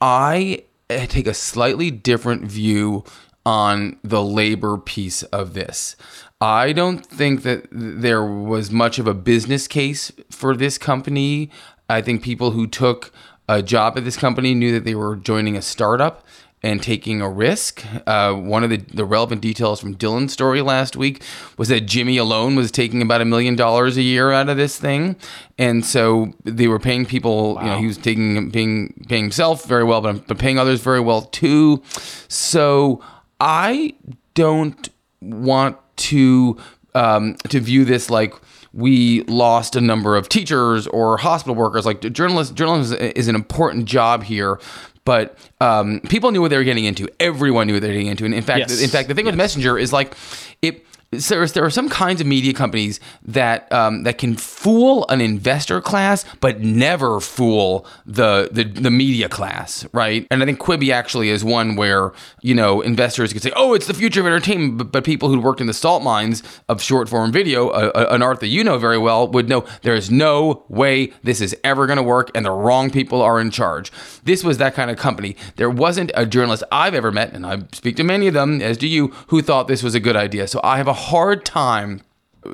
I 0.00 0.64
Eh, 0.88 1.06
take 1.06 1.26
a 1.26 1.34
slightly 1.34 1.90
different 1.90 2.44
view 2.44 3.04
on 3.44 3.98
the 4.02 4.22
labor 4.22 4.78
piece 4.78 5.22
of 5.24 5.54
this. 5.54 5.96
I 6.40 6.72
don't 6.72 7.04
think 7.04 7.42
that 7.42 7.66
there 7.72 8.24
was 8.24 8.70
much 8.70 8.98
of 8.98 9.06
a 9.06 9.14
business 9.14 9.66
case 9.66 10.12
for 10.30 10.56
this 10.56 10.78
company. 10.78 11.50
I 11.88 12.02
think 12.02 12.22
people 12.22 12.52
who 12.52 12.66
took 12.66 13.12
a 13.48 13.62
job 13.62 13.96
at 13.96 14.04
this 14.04 14.16
company 14.16 14.54
knew 14.54 14.72
that 14.72 14.84
they 14.84 14.94
were 14.94 15.16
joining 15.16 15.56
a 15.56 15.62
startup 15.62 16.24
and 16.62 16.82
taking 16.82 17.20
a 17.20 17.28
risk. 17.28 17.84
Uh, 18.06 18.34
one 18.34 18.64
of 18.64 18.70
the, 18.70 18.78
the 18.78 19.04
relevant 19.04 19.40
details 19.40 19.80
from 19.80 19.94
Dylan's 19.94 20.32
story 20.32 20.62
last 20.62 20.96
week 20.96 21.22
was 21.56 21.68
that 21.68 21.82
Jimmy 21.82 22.16
alone 22.16 22.56
was 22.56 22.70
taking 22.70 23.02
about 23.02 23.20
a 23.20 23.24
million 23.24 23.56
dollars 23.56 23.96
a 23.96 24.02
year 24.02 24.32
out 24.32 24.48
of 24.48 24.56
this 24.56 24.78
thing, 24.78 25.16
and 25.58 25.84
so 25.84 26.32
they 26.44 26.66
were 26.66 26.78
paying 26.78 27.06
people. 27.06 27.54
Wow. 27.54 27.62
You 27.62 27.70
know, 27.70 27.78
he 27.78 27.86
was 27.86 27.98
taking 27.98 28.50
paying 28.50 29.04
paying 29.08 29.24
himself 29.24 29.64
very 29.64 29.84
well, 29.84 30.00
but, 30.00 30.26
but 30.26 30.38
paying 30.38 30.58
others 30.58 30.80
very 30.80 31.00
well 31.00 31.22
too. 31.22 31.82
So 32.28 33.02
I 33.40 33.94
don't 34.34 34.88
want 35.20 35.76
to 35.96 36.56
um, 36.94 37.36
to 37.48 37.60
view 37.60 37.84
this 37.84 38.10
like 38.10 38.34
we 38.72 39.22
lost 39.22 39.74
a 39.74 39.80
number 39.80 40.16
of 40.16 40.28
teachers 40.28 40.86
or 40.88 41.16
hospital 41.16 41.54
workers. 41.54 41.86
Like 41.86 42.00
journalists, 42.12 42.52
journalism 42.52 42.98
is 42.98 43.26
an 43.28 43.34
important 43.34 43.86
job 43.86 44.24
here, 44.24 44.58
but 45.06 45.38
um, 45.60 46.00
people 46.00 46.32
knew 46.32 46.42
what 46.42 46.48
they 46.48 46.58
were 46.58 46.64
getting 46.64 46.84
into. 46.84 47.08
Everyone 47.18 47.66
knew 47.66 47.74
what 47.74 47.80
they 47.80 47.88
were 47.88 47.94
getting 47.94 48.08
into. 48.08 48.26
And 48.26 48.34
in 48.34 48.42
fact, 48.42 48.58
yes. 48.58 48.82
in 48.82 48.90
fact, 48.90 49.08
the 49.08 49.14
thing 49.14 49.24
yes. 49.24 49.32
with 49.32 49.38
Messenger 49.38 49.78
is 49.78 49.92
like 49.92 50.14
it 50.60 50.85
there, 51.10 51.46
there 51.46 51.64
are 51.64 51.70
some 51.70 51.88
kinds 51.88 52.20
of 52.20 52.26
media 52.26 52.52
companies 52.52 53.00
that 53.22 53.70
um, 53.72 54.02
that 54.02 54.18
can 54.18 54.36
fool 54.36 55.06
an 55.08 55.20
investor 55.20 55.80
class, 55.80 56.24
but 56.40 56.60
never 56.60 57.20
fool 57.20 57.86
the, 58.04 58.48
the 58.50 58.64
the 58.64 58.90
media 58.90 59.28
class, 59.28 59.86
right? 59.92 60.26
And 60.30 60.42
I 60.42 60.46
think 60.46 60.58
Quibi 60.58 60.92
actually 60.92 61.30
is 61.30 61.44
one 61.44 61.76
where 61.76 62.12
you 62.42 62.54
know 62.54 62.80
investors 62.80 63.32
could 63.32 63.42
say, 63.42 63.52
"Oh, 63.54 63.74
it's 63.74 63.86
the 63.86 63.94
future 63.94 64.20
of 64.20 64.26
entertainment," 64.26 64.78
but, 64.78 64.92
but 64.92 65.04
people 65.04 65.28
who 65.28 65.38
worked 65.38 65.60
in 65.60 65.66
the 65.66 65.74
salt 65.74 66.02
mines 66.02 66.42
of 66.68 66.82
short 66.82 67.08
form 67.08 67.30
video, 67.30 67.68
uh, 67.68 68.08
an 68.10 68.22
art 68.22 68.40
that 68.40 68.48
you 68.48 68.64
know 68.64 68.78
very 68.78 68.98
well, 68.98 69.28
would 69.28 69.48
know 69.48 69.64
there 69.82 69.94
is 69.94 70.10
no 70.10 70.64
way 70.68 71.12
this 71.22 71.40
is 71.40 71.56
ever 71.62 71.86
going 71.86 71.98
to 71.98 72.02
work, 72.02 72.30
and 72.34 72.44
the 72.44 72.50
wrong 72.50 72.90
people 72.90 73.22
are 73.22 73.40
in 73.40 73.50
charge. 73.50 73.92
This 74.24 74.42
was 74.42 74.58
that 74.58 74.74
kind 74.74 74.90
of 74.90 74.96
company. 74.96 75.36
There 75.54 75.70
wasn't 75.70 76.10
a 76.14 76.26
journalist 76.26 76.64
I've 76.72 76.94
ever 76.94 77.12
met, 77.12 77.32
and 77.32 77.46
I 77.46 77.62
speak 77.72 77.96
to 77.96 78.04
many 78.04 78.26
of 78.26 78.34
them, 78.34 78.60
as 78.60 78.76
do 78.76 78.88
you, 78.88 79.08
who 79.28 79.40
thought 79.40 79.68
this 79.68 79.82
was 79.82 79.94
a 79.94 80.00
good 80.00 80.16
idea. 80.16 80.48
So 80.48 80.60
I 80.64 80.78
have 80.78 80.88
a 80.88 80.95
hard 80.96 81.44
time 81.44 82.00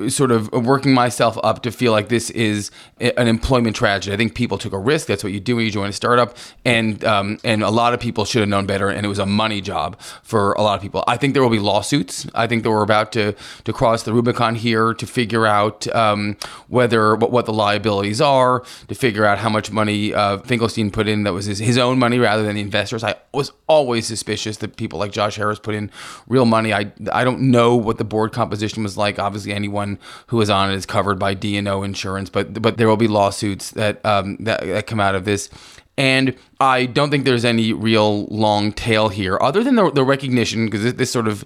sort 0.09 0.31
of 0.31 0.51
working 0.51 0.93
myself 0.93 1.37
up 1.43 1.63
to 1.63 1.71
feel 1.71 1.91
like 1.91 2.09
this 2.09 2.29
is 2.31 2.71
an 2.99 3.27
employment 3.27 3.75
tragedy. 3.75 4.13
I 4.13 4.17
think 4.17 4.35
people 4.35 4.57
took 4.57 4.73
a 4.73 4.79
risk. 4.79 5.07
That's 5.07 5.23
what 5.23 5.33
you 5.33 5.39
do 5.39 5.55
when 5.55 5.65
you 5.65 5.71
join 5.71 5.89
a 5.89 5.93
startup, 5.93 6.37
and 6.65 7.03
um, 7.05 7.39
and 7.43 7.63
a 7.63 7.69
lot 7.69 7.93
of 7.93 7.99
people 7.99 8.25
should 8.25 8.41
have 8.41 8.49
known 8.49 8.65
better. 8.65 8.89
And 8.89 9.05
it 9.05 9.09
was 9.09 9.19
a 9.19 9.25
money 9.25 9.61
job 9.61 9.99
for 10.23 10.53
a 10.53 10.61
lot 10.61 10.75
of 10.75 10.81
people. 10.81 11.03
I 11.07 11.17
think 11.17 11.33
there 11.33 11.43
will 11.43 11.49
be 11.49 11.59
lawsuits. 11.59 12.27
I 12.33 12.47
think 12.47 12.63
that 12.63 12.71
we're 12.71 12.83
about 12.83 13.11
to 13.13 13.33
to 13.63 13.73
cross 13.73 14.03
the 14.03 14.13
Rubicon 14.13 14.55
here 14.55 14.93
to 14.93 15.05
figure 15.05 15.45
out 15.45 15.87
um, 15.95 16.37
whether 16.67 17.15
what, 17.15 17.31
what 17.31 17.45
the 17.45 17.53
liabilities 17.53 18.21
are, 18.21 18.63
to 18.87 18.95
figure 18.95 19.25
out 19.25 19.37
how 19.37 19.49
much 19.49 19.71
money 19.71 20.13
uh, 20.13 20.37
Finkelstein 20.39 20.91
put 20.91 21.07
in 21.07 21.23
that 21.23 21.33
was 21.33 21.45
his, 21.45 21.59
his 21.59 21.77
own 21.77 21.99
money 21.99 22.19
rather 22.19 22.43
than 22.43 22.55
the 22.55 22.61
investors. 22.61 23.03
I 23.03 23.15
was 23.33 23.51
always 23.67 24.07
suspicious 24.07 24.57
that 24.57 24.77
people 24.77 24.99
like 24.99 25.11
Josh 25.11 25.35
Harris 25.35 25.59
put 25.59 25.75
in 25.75 25.91
real 26.27 26.45
money. 26.45 26.73
I 26.73 26.91
I 27.11 27.23
don't 27.23 27.41
know 27.51 27.75
what 27.75 27.97
the 27.97 28.03
board 28.03 28.31
composition 28.31 28.83
was 28.83 28.97
like. 28.97 29.19
Obviously, 29.19 29.53
anyone 29.53 29.82
anyone 29.83 29.99
who 30.27 30.41
is 30.41 30.49
on 30.49 30.71
it 30.71 30.75
is 30.75 30.85
covered 30.85 31.19
by 31.19 31.33
D 31.33 31.57
and 31.57 31.67
O 31.67 31.83
insurance, 31.83 32.29
but 32.29 32.61
but 32.61 32.77
there 32.77 32.87
will 32.87 32.97
be 32.97 33.07
lawsuits 33.07 33.71
that 33.71 34.03
um, 34.05 34.37
that, 34.39 34.61
that 34.61 34.87
come 34.87 34.99
out 34.99 35.15
of 35.15 35.25
this. 35.25 35.49
And 35.95 36.35
I 36.59 36.87
don't 36.87 37.11
think 37.11 37.23
there's 37.23 37.45
any 37.45 37.71
real 37.71 38.25
long 38.25 38.71
tail 38.71 39.09
here, 39.09 39.37
other 39.39 39.63
than 39.63 39.75
the, 39.75 39.91
the 39.91 40.03
recognition, 40.03 40.65
because 40.65 40.81
this, 40.81 40.93
this 40.93 41.11
sort 41.11 41.27
of, 41.27 41.45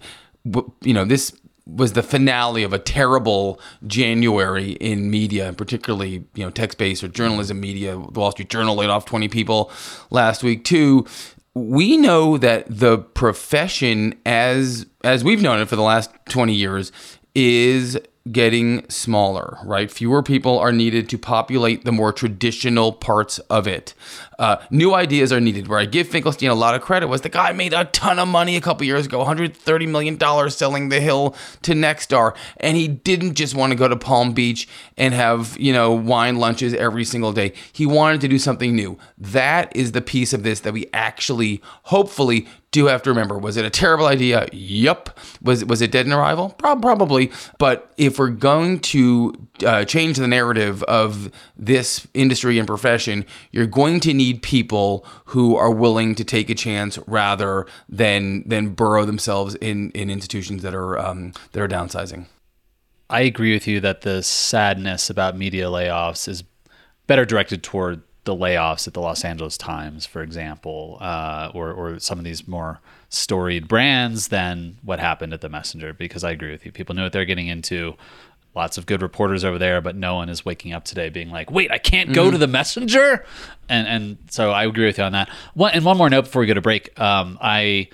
you 0.81 0.93
know, 0.93 1.03
this 1.03 1.33
was 1.65 1.93
the 1.93 2.03
finale 2.03 2.63
of 2.63 2.71
a 2.71 2.79
terrible 2.79 3.59
January 3.85 4.71
in 4.73 5.11
media, 5.11 5.49
and 5.49 5.57
particularly 5.57 6.23
you 6.33 6.45
know 6.45 6.49
text-based 6.49 7.03
or 7.03 7.09
journalism 7.09 7.59
media. 7.59 7.91
The 7.91 8.19
Wall 8.19 8.31
Street 8.31 8.49
Journal 8.49 8.75
laid 8.75 8.89
off 8.89 9.05
20 9.05 9.27
people 9.27 9.71
last 10.09 10.43
week 10.43 10.63
too. 10.63 11.05
We 11.53 11.97
know 11.97 12.37
that 12.37 12.65
the 12.69 12.99
profession, 12.99 14.17
as 14.25 14.85
as 15.03 15.25
we've 15.25 15.41
known 15.41 15.59
it 15.59 15.67
for 15.67 15.75
the 15.75 15.81
last 15.81 16.11
20 16.29 16.53
years, 16.53 16.93
is 17.35 17.99
getting 18.31 18.87
smaller, 18.89 19.57
right? 19.63 19.91
Fewer 19.91 20.23
people 20.23 20.59
are 20.59 20.71
needed 20.71 21.09
to 21.09 21.17
populate 21.17 21.85
the 21.85 21.91
more 21.91 22.11
traditional 22.11 22.91
parts 22.91 23.39
of 23.49 23.67
it. 23.67 23.93
Uh, 24.39 24.57
new 24.69 24.93
ideas 24.93 25.31
are 25.33 25.39
needed. 25.39 25.67
Where 25.67 25.79
I 25.79 25.85
give 25.85 26.07
Finkelstein 26.07 26.49
a 26.49 26.55
lot 26.55 26.75
of 26.75 26.81
credit 26.81 27.07
was 27.07 27.21
the 27.21 27.29
guy 27.29 27.51
made 27.51 27.73
a 27.73 27.85
ton 27.85 28.19
of 28.19 28.27
money 28.27 28.55
a 28.55 28.61
couple 28.61 28.85
years 28.85 29.05
ago, 29.05 29.19
130 29.19 29.85
million 29.87 30.15
dollars 30.17 30.55
selling 30.55 30.89
The 30.89 30.99
Hill 30.99 31.35
to 31.63 31.73
Nexstar, 31.73 32.35
and 32.57 32.77
he 32.77 32.87
didn't 32.87 33.33
just 33.35 33.55
want 33.55 33.71
to 33.71 33.77
go 33.77 33.87
to 33.87 33.95
Palm 33.95 34.33
Beach 34.33 34.67
and 34.97 35.13
have 35.13 35.57
you 35.59 35.73
know 35.73 35.91
wine 35.91 36.37
lunches 36.37 36.73
every 36.73 37.03
single 37.03 37.33
day. 37.33 37.53
He 37.71 37.85
wanted 37.85 38.21
to 38.21 38.27
do 38.27 38.37
something 38.39 38.75
new. 38.75 38.97
That 39.17 39.75
is 39.75 39.91
the 39.91 40.01
piece 40.01 40.33
of 40.33 40.43
this 40.43 40.59
that 40.61 40.73
we 40.73 40.87
actually, 40.93 41.61
hopefully, 41.83 42.47
do 42.77 42.85
have 42.85 43.01
to 43.03 43.09
remember. 43.09 43.39
Was 43.39 43.57
it 43.57 43.65
a 43.65 43.69
terrible 43.69 44.05
idea? 44.05 44.47
Yup. 44.51 45.17
Was 45.41 45.65
was 45.65 45.81
it 45.81 45.91
dead 45.91 46.05
in 46.05 46.13
arrival? 46.13 46.49
Probably. 46.57 47.31
But 47.57 47.91
if 47.97 48.19
we're 48.19 48.29
going 48.29 48.79
to 48.93 49.33
uh, 49.65 49.85
change 49.85 50.17
the 50.17 50.27
narrative 50.27 50.83
of 50.83 51.31
this 51.57 52.07
industry 52.13 52.59
and 52.59 52.67
profession, 52.67 53.25
you're 53.51 53.65
going 53.65 53.99
to 54.01 54.13
need 54.13 54.43
people 54.43 55.05
who 55.25 55.55
are 55.55 55.71
willing 55.71 56.13
to 56.15 56.23
take 56.23 56.51
a 56.51 56.55
chance 56.55 56.99
rather 57.07 57.65
than 57.89 58.47
than 58.47 58.75
burrow 58.75 59.05
themselves 59.05 59.55
in 59.55 59.89
in 59.91 60.11
institutions 60.11 60.61
that 60.61 60.75
are 60.75 60.99
um, 60.99 61.33
that 61.53 61.61
are 61.61 61.67
downsizing. 61.67 62.27
I 63.09 63.21
agree 63.21 63.53
with 63.53 63.67
you 63.67 63.79
that 63.79 64.01
the 64.01 64.21
sadness 64.21 65.09
about 65.09 65.35
media 65.35 65.65
layoffs 65.65 66.27
is 66.27 66.43
better 67.07 67.25
directed 67.25 67.63
toward 67.63 68.03
the 68.27 68.35
layoffs 68.35 68.87
at 68.87 68.93
the 68.93 69.01
Los 69.01 69.25
Angeles 69.25 69.57
Times, 69.57 70.05
for 70.05 70.21
example, 70.21 70.99
uh, 71.01 71.49
or, 71.55 71.71
or 71.71 71.99
some 71.99 72.19
of 72.19 72.25
these 72.25 72.47
more 72.47 72.79
storied 73.09 73.67
brands 73.67 74.27
than 74.27 74.77
what 74.83 74.99
happened 74.99 75.33
at 75.33 75.41
the 75.41 75.49
Messenger. 75.49 75.93
Because 75.93 76.23
I 76.23 76.31
agree 76.31 76.51
with 76.51 76.63
you, 76.65 76.71
people 76.71 76.93
know 76.93 77.03
what 77.03 77.13
they're 77.13 77.25
getting 77.25 77.47
into 77.47 77.95
lots 78.53 78.77
of 78.77 78.85
good 78.85 79.01
reporters 79.01 79.43
over 79.43 79.57
there, 79.57 79.81
but 79.81 79.95
no 79.95 80.15
one 80.15 80.29
is 80.29 80.43
waking 80.43 80.73
up 80.73 80.83
today 80.83 81.09
being 81.09 81.31
like, 81.31 81.49
"Wait, 81.49 81.71
I 81.71 81.77
can't 81.77 82.13
go 82.13 82.27
mm. 82.27 82.31
to 82.33 82.37
the 82.37 82.47
messenger." 82.47 83.25
And 83.69 83.87
and 83.87 84.17
so 84.29 84.51
I 84.51 84.65
agree 84.65 84.85
with 84.85 84.97
you 84.97 85.05
on 85.05 85.13
that. 85.13 85.29
One 85.53 85.71
and 85.73 85.85
one 85.85 85.97
more 85.97 86.09
note 86.09 86.25
before 86.25 86.41
we 86.41 86.47
go 86.47 86.53
to 86.53 86.61
break. 86.61 86.99
Um, 86.99 87.37
I 87.41 87.89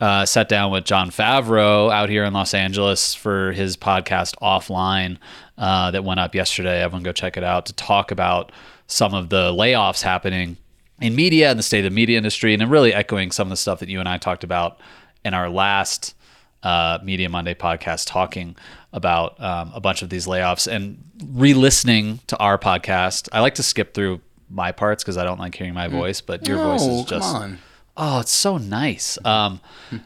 uh, 0.00 0.24
sat 0.26 0.48
down 0.48 0.72
with 0.72 0.84
Jon 0.84 1.10
Favreau 1.10 1.92
out 1.92 2.08
here 2.08 2.24
in 2.24 2.32
Los 2.32 2.54
Angeles 2.54 3.14
for 3.14 3.52
his 3.52 3.76
podcast 3.76 4.34
Offline 4.40 5.18
uh, 5.58 5.90
that 5.90 6.04
went 6.04 6.20
up 6.20 6.34
yesterday. 6.34 6.82
Everyone 6.82 7.02
go 7.02 7.12
check 7.12 7.36
it 7.36 7.44
out 7.44 7.66
to 7.66 7.72
talk 7.74 8.10
about 8.10 8.50
some 8.90 9.14
of 9.14 9.28
the 9.28 9.52
layoffs 9.52 10.02
happening 10.02 10.56
in 11.00 11.14
media 11.14 11.50
and 11.50 11.58
the 11.58 11.62
state 11.62 11.78
of 11.78 11.84
the 11.84 11.94
media 11.94 12.18
industry, 12.18 12.52
and 12.52 12.60
then 12.60 12.68
really 12.68 12.92
echoing 12.92 13.30
some 13.30 13.46
of 13.46 13.50
the 13.50 13.56
stuff 13.56 13.80
that 13.80 13.88
you 13.88 14.00
and 14.00 14.08
I 14.08 14.18
talked 14.18 14.44
about 14.44 14.78
in 15.24 15.32
our 15.34 15.48
last 15.48 16.14
uh, 16.62 16.98
Media 17.02 17.28
Monday 17.28 17.54
podcast, 17.54 18.06
talking 18.06 18.56
about 18.92 19.40
um, 19.40 19.70
a 19.74 19.80
bunch 19.80 20.02
of 20.02 20.10
these 20.10 20.26
layoffs 20.26 20.70
and 20.70 21.02
re-listening 21.24 22.20
to 22.26 22.36
our 22.38 22.58
podcast. 22.58 23.28
I 23.32 23.40
like 23.40 23.54
to 23.54 23.62
skip 23.62 23.94
through 23.94 24.20
my 24.50 24.72
parts 24.72 25.02
because 25.02 25.16
I 25.16 25.24
don't 25.24 25.38
like 25.38 25.54
hearing 25.54 25.74
my 25.74 25.88
voice, 25.88 26.20
but 26.20 26.46
your 26.46 26.58
voice 26.58 26.82
is 26.82 27.04
just 27.04 27.34
on. 27.34 27.58
Oh, 27.96 28.20
it's 28.20 28.32
so 28.32 28.56
nice. 28.56 29.18
Um, 29.24 29.60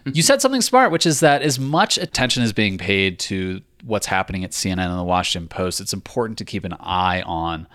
you 0.05 0.23
said 0.23 0.41
something 0.41 0.61
smart, 0.61 0.91
which 0.91 1.07
is 1.07 1.21
that 1.21 1.43
as 1.43 1.59
much 1.59 1.97
attention 1.97 2.43
is 2.43 2.53
being 2.53 2.77
paid 2.77 3.19
to 3.21 3.63
what's 3.85 4.07
happening 4.07 4.45
at 4.45 4.51
CNN 4.51 4.89
and 4.89 4.99
the 4.99 5.05
Washington 5.05 5.49
Post, 5.49 5.81
it's 5.81 5.93
important 5.93 6.39
to 6.39 6.45
keep 6.45 6.65
an 6.65 6.75
eye 6.81 7.23
on 7.23 7.67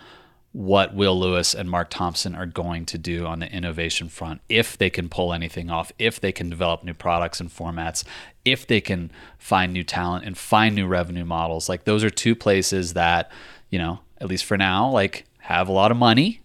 what 0.51 0.96
Will 0.96 1.20
Lewis 1.20 1.53
and 1.53 1.70
Mark 1.70 1.89
Thompson 1.89 2.34
are 2.34 2.46
going 2.46 2.86
to 2.88 2.98
do 2.98 3.25
on 3.25 3.39
the 3.39 3.51
innovation 3.51 4.10
front, 4.10 4.41
if 4.50 4.77
they 4.77 4.89
can 4.89 5.08
pull 5.08 5.32
anything 5.32 5.70
off, 5.70 5.91
if 6.00 6.20
they 6.20 6.32
can 6.32 6.50
develop 6.50 6.84
new 6.84 6.94
products 6.94 7.39
and 7.39 7.50
formats, 7.50 8.03
if 8.44 8.65
they 8.65 8.82
can 8.82 9.12
find 9.38 9.72
new 9.72 9.84
talent 9.84 10.25
and 10.25 10.38
find 10.38 10.75
new 10.75 10.88
revenue 10.88 11.25
models. 11.25 11.70
Like 11.70 11.84
those 11.84 12.03
are 12.03 12.10
two 12.10 12.36
places 12.36 12.94
that, 12.94 13.32
you 13.70 13.77
know, 13.77 14.00
at 14.18 14.27
least 14.27 14.46
for 14.46 14.58
now, 14.58 14.89
like 14.89 15.25
have 15.39 15.68
a 15.68 15.72
lot 15.72 15.91
of 15.91 15.98
money 15.98 16.41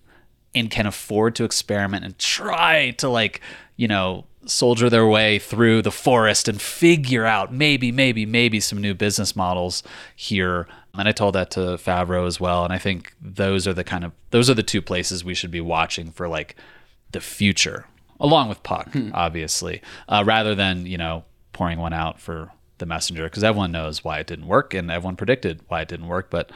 and 0.54 0.70
can 0.70 0.86
afford 0.86 1.34
to 1.36 1.44
experiment 1.44 2.04
and 2.04 2.18
try 2.18 2.90
to 2.92 3.08
like 3.08 3.40
you 3.76 3.88
know 3.88 4.24
soldier 4.46 4.90
their 4.90 5.06
way 5.06 5.38
through 5.38 5.82
the 5.82 5.90
forest 5.90 6.48
and 6.48 6.60
figure 6.60 7.24
out 7.24 7.52
maybe 7.52 7.90
maybe 7.90 8.26
maybe 8.26 8.60
some 8.60 8.80
new 8.80 8.94
business 8.94 9.34
models 9.34 9.82
here 10.14 10.66
and 10.96 11.08
i 11.08 11.12
told 11.12 11.34
that 11.34 11.50
to 11.52 11.60
favreau 11.60 12.26
as 12.26 12.38
well. 12.40 12.64
And 12.64 12.72
i 12.72 12.78
think 12.78 13.14
those 13.20 13.66
are 13.66 13.74
the 13.74 13.84
kind 13.84 14.04
of 14.04 14.12
those 14.30 14.48
are 14.48 14.54
the 14.54 14.62
two 14.62 14.82
places 14.82 15.24
we 15.24 15.34
should 15.34 15.50
be 15.50 15.60
watching 15.60 16.10
for 16.10 16.28
like 16.28 16.56
the 17.12 17.20
future 17.20 17.86
along 18.20 18.48
with 18.48 18.62
puck 18.62 18.88
obviously 19.12 19.82
uh, 20.08 20.22
rather 20.26 20.54
than 20.54 20.86
you 20.86 20.98
know 20.98 21.24
pouring 21.52 21.78
one 21.78 21.92
out 21.92 22.20
for 22.20 22.50
the 22.78 22.86
messenger. 22.86 23.24
Because 23.24 23.44
everyone 23.44 23.72
knows 23.72 24.04
why 24.04 24.18
it 24.18 24.26
didn't 24.26 24.46
work 24.46 24.74
and 24.74 24.90
everyone 24.90 25.16
predicted 25.16 25.60
why 25.68 25.80
it 25.82 25.88
didn't 25.88 26.08
work. 26.08 26.28
But 26.30 26.50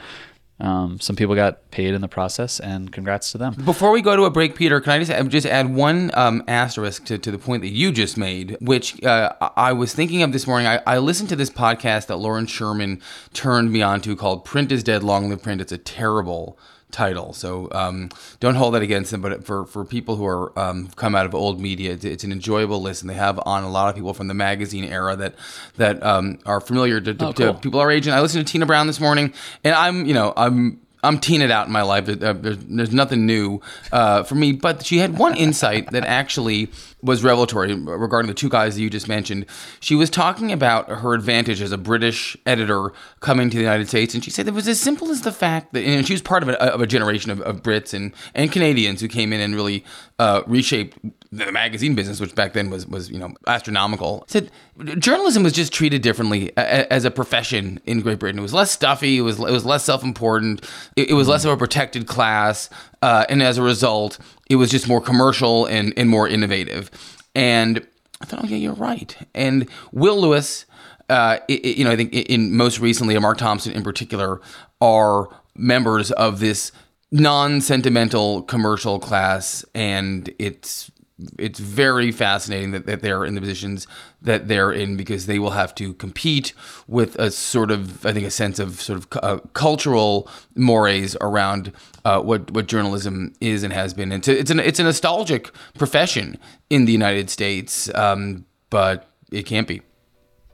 um, 0.59 0.99
some 0.99 1.15
people 1.15 1.35
got 1.35 1.71
paid 1.71 1.93
in 1.93 2.01
the 2.01 2.07
process, 2.07 2.59
and 2.59 2.91
congrats 2.91 3.31
to 3.31 3.37
them. 3.37 3.53
Before 3.63 3.91
we 3.91 4.01
go 4.01 4.15
to 4.15 4.23
a 4.23 4.29
break, 4.29 4.55
Peter, 4.55 4.81
can 4.81 4.91
I 4.93 5.03
just 5.03 5.29
just 5.29 5.47
add 5.47 5.73
one 5.73 6.11
um, 6.15 6.43
asterisk 6.47 7.05
to, 7.05 7.17
to 7.17 7.31
the 7.31 7.37
point 7.37 7.61
that 7.61 7.69
you 7.69 7.91
just 7.91 8.17
made, 8.17 8.57
which 8.59 9.01
uh, 9.03 9.33
I 9.55 9.71
was 9.71 9.93
thinking 9.93 10.21
of 10.21 10.33
this 10.33 10.45
morning. 10.45 10.67
I, 10.67 10.81
I 10.85 10.97
listened 10.97 11.29
to 11.29 11.35
this 11.35 11.49
podcast 11.49 12.07
that 12.07 12.17
Lauren 12.17 12.45
Sherman 12.45 13.01
turned 13.33 13.71
me 13.71 13.81
on 13.81 14.01
to 14.01 14.15
called 14.15 14.43
"Print 14.43 14.71
is 14.71 14.83
Dead, 14.83 15.03
Long 15.03 15.29
Live 15.29 15.41
Print." 15.41 15.61
It's 15.61 15.71
a 15.71 15.77
terrible 15.77 16.57
title, 16.91 17.33
so 17.33 17.69
um, 17.71 18.09
don't 18.39 18.55
hold 18.55 18.73
that 18.73 18.81
against 18.81 19.11
them. 19.11 19.21
But 19.21 19.45
for 19.45 19.65
for 19.65 19.85
people 19.85 20.15
who 20.15 20.25
are 20.25 20.57
um, 20.57 20.87
come 20.95 21.15
out 21.15 21.25
of 21.25 21.35
old 21.35 21.59
media, 21.59 21.93
it's, 21.93 22.03
it's 22.05 22.23
an 22.23 22.31
enjoyable 22.31 22.81
listen. 22.81 23.07
They 23.07 23.13
have 23.13 23.39
on 23.45 23.63
a 23.63 23.69
lot 23.69 23.89
of 23.89 23.95
people 23.95 24.13
from 24.13 24.27
the 24.27 24.33
magazine 24.33 24.83
era 24.85 25.15
that 25.17 25.35
that 25.77 26.01
um, 26.03 26.39
are 26.45 26.59
familiar 26.61 26.99
to, 27.01 27.13
to, 27.13 27.25
Oh, 27.27 27.33
cool. 27.33 27.53
to 27.53 27.59
people 27.59 27.79
our 27.79 27.91
age. 27.91 28.07
And 28.07 28.15
I 28.15 28.21
listened 28.21 28.45
to 28.45 28.51
Tina 28.51 28.65
Brown 28.65 28.87
this 28.87 28.99
morning, 28.99 29.33
and 29.63 29.75
I'm 29.75 30.05
you 30.05 30.13
know 30.13 30.33
I'm 30.35 30.81
I'm 31.01 31.19
teened 31.19 31.43
out 31.43 31.65
in 31.67 31.71
my 31.71 31.81
life. 31.83 32.09
Uh, 32.09 32.33
There's, 32.33 32.57
there's 32.57 32.91
nothing 32.91 33.25
new 33.25 33.61
uh, 33.91 34.23
for 34.23 34.35
me. 34.35 34.51
But 34.51 34.85
she 34.85 34.97
had 34.97 35.17
one 35.17 35.35
insight 35.37 35.91
that 35.91 36.03
actually 36.03 36.71
was 37.01 37.23
revelatory 37.23 37.73
regarding 37.73 38.27
the 38.27 38.33
two 38.33 38.49
guys 38.49 38.75
that 38.75 38.81
you 38.81 38.89
just 38.89 39.07
mentioned. 39.07 39.45
She 39.79 39.95
was 39.95 40.09
talking 40.09 40.51
about 40.51 40.89
her 40.89 41.13
advantage 41.13 41.61
as 41.61 41.71
a 41.71 41.77
British 41.77 42.35
editor 42.45 42.91
coming 43.21 43.49
to 43.49 43.55
the 43.57 43.63
United 43.63 43.87
States, 43.87 44.13
and 44.13 44.23
she 44.23 44.31
said 44.31 44.47
it 44.47 44.53
was 44.53 44.67
as 44.67 44.79
simple 44.81 45.09
as 45.09 45.21
the 45.21 45.31
fact 45.31 45.73
that, 45.73 45.83
and 45.83 46.05
she 46.05 46.13
was 46.13 46.21
part 46.21 46.43
of 46.43 46.49
a, 46.49 46.61
of 46.73 46.81
a 46.81 46.87
generation 46.87 47.31
of, 47.31 47.39
of 47.41 47.63
Brits 47.63 47.93
and, 47.93 48.13
and 48.35 48.51
Canadians 48.51 48.99
who 49.01 49.07
came 49.07 49.31
in 49.31 49.39
and 49.39 49.55
really 49.55 49.85
uh, 50.19 50.41
reshaped 50.45 50.97
the 51.31 51.51
magazine 51.51 51.93
business, 51.95 52.19
which 52.19 52.33
back 52.35 52.53
then 52.53 52.69
was 52.71 52.87
was 52.87 53.09
you 53.11 53.19
know 53.19 53.31
astronomical. 53.47 54.25
Said 54.27 54.49
journalism 54.97 55.43
was 55.43 55.53
just 55.53 55.71
treated 55.71 56.01
differently 56.01 56.49
a- 56.57 56.61
a- 56.61 56.93
as 56.93 57.05
a 57.05 57.11
profession 57.11 57.79
in 57.85 58.01
Great 58.01 58.17
Britain. 58.19 58.39
It 58.39 58.41
was 58.41 58.53
less 58.53 58.71
stuffy. 58.71 59.19
It 59.19 59.21
was 59.21 59.37
it 59.39 59.51
was 59.51 59.63
less 59.63 59.85
self 59.85 60.03
important. 60.03 60.67
It, 60.95 61.11
it 61.11 61.13
was 61.13 61.27
less 61.27 61.45
of 61.45 61.51
a 61.51 61.57
protected 61.57 62.07
class, 62.07 62.69
uh, 63.03 63.25
and 63.29 63.43
as 63.43 63.57
a 63.59 63.61
result, 63.61 64.17
it 64.49 64.55
was 64.55 64.69
just 64.71 64.87
more 64.87 65.01
commercial 65.01 65.65
and 65.65 65.93
and 65.97 66.09
more 66.09 66.27
innovative. 66.27 66.89
And 67.35 67.85
I 68.21 68.25
thought, 68.25 68.43
oh 68.43 68.47
yeah, 68.47 68.57
you're 68.57 68.73
right. 68.73 69.15
And 69.33 69.67
Will 69.93 70.19
Lewis, 70.19 70.65
uh, 71.09 71.37
i- 71.39 71.43
i- 71.49 71.67
you 71.77 71.85
know, 71.85 71.91
I 71.91 71.95
think 71.95 72.13
in, 72.13 72.55
most 72.55 72.79
recently, 72.79 73.17
Mark 73.19 73.37
Thompson 73.37 73.71
in 73.71 73.83
particular, 73.83 74.41
are 74.81 75.29
members 75.55 76.11
of 76.11 76.39
this 76.39 76.71
non-sentimental 77.11 78.41
commercial 78.43 78.99
class, 78.99 79.63
and 79.73 80.29
it's 80.39 80.91
it's 81.37 81.59
very 81.59 82.11
fascinating 82.11 82.71
that, 82.71 82.85
that 82.85 83.01
they're 83.01 83.25
in 83.25 83.35
the 83.35 83.41
positions 83.41 83.87
that 84.21 84.47
they're 84.47 84.71
in 84.71 84.95
because 84.97 85.25
they 85.25 85.39
will 85.39 85.51
have 85.51 85.75
to 85.75 85.93
compete 85.95 86.53
with 86.87 87.15
a 87.17 87.31
sort 87.31 87.71
of 87.71 88.05
I 88.05 88.13
think 88.13 88.25
a 88.25 88.31
sense 88.31 88.59
of 88.59 88.81
sort 88.81 88.99
of 88.99 89.07
uh, 89.23 89.39
cultural 89.53 90.29
mores 90.55 91.15
around 91.21 91.71
uh, 92.05 92.21
what 92.21 92.51
what 92.51 92.67
journalism 92.67 93.33
is 93.41 93.63
and 93.63 93.73
has 93.73 93.93
been. 93.93 94.11
It's 94.11 94.27
a, 94.27 94.39
it's 94.39 94.51
an 94.51 94.59
it's 94.59 94.79
a 94.79 94.83
nostalgic 94.83 95.51
profession 95.77 96.37
in 96.69 96.85
the 96.85 96.91
United 96.91 97.29
States, 97.29 97.93
um, 97.95 98.45
but 98.69 99.09
it 99.31 99.43
can't 99.45 99.67
be. 99.67 99.81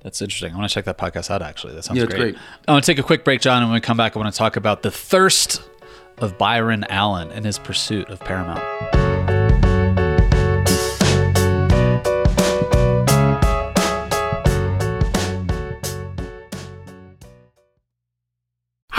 That's 0.04 0.22
interesting. 0.22 0.54
I 0.54 0.58
want 0.58 0.70
to 0.70 0.74
check 0.74 0.86
that 0.86 1.00
podcast 1.00 1.32
out. 1.32 1.42
Actually, 1.42 1.74
that 1.74 1.84
sounds 1.84 1.98
Yeah, 1.98 2.04
it's 2.04 2.14
great. 2.14 2.36
great. 2.36 2.44
I 2.68 2.72
want 2.74 2.86
to 2.86 2.92
take 2.92 3.00
a 3.00 3.04
quick 3.04 3.24
break, 3.24 3.42
Jon, 3.42 3.64
and 3.64 3.72
when 3.72 3.74
we 3.76 3.82
come 3.82 3.98
back, 3.98 4.16
I 4.16 4.20
want 4.20 4.32
to 4.32 4.38
talk 4.38 4.56
about 4.56 4.84
the 4.84 4.92
thirst 4.92 5.62
of 6.20 6.38
Byron 6.38 6.86
Allen 6.90 7.32
and 7.32 7.44
his 7.44 7.58
pursuit 7.58 8.10
of 8.10 8.20
Paramount. 8.20 9.05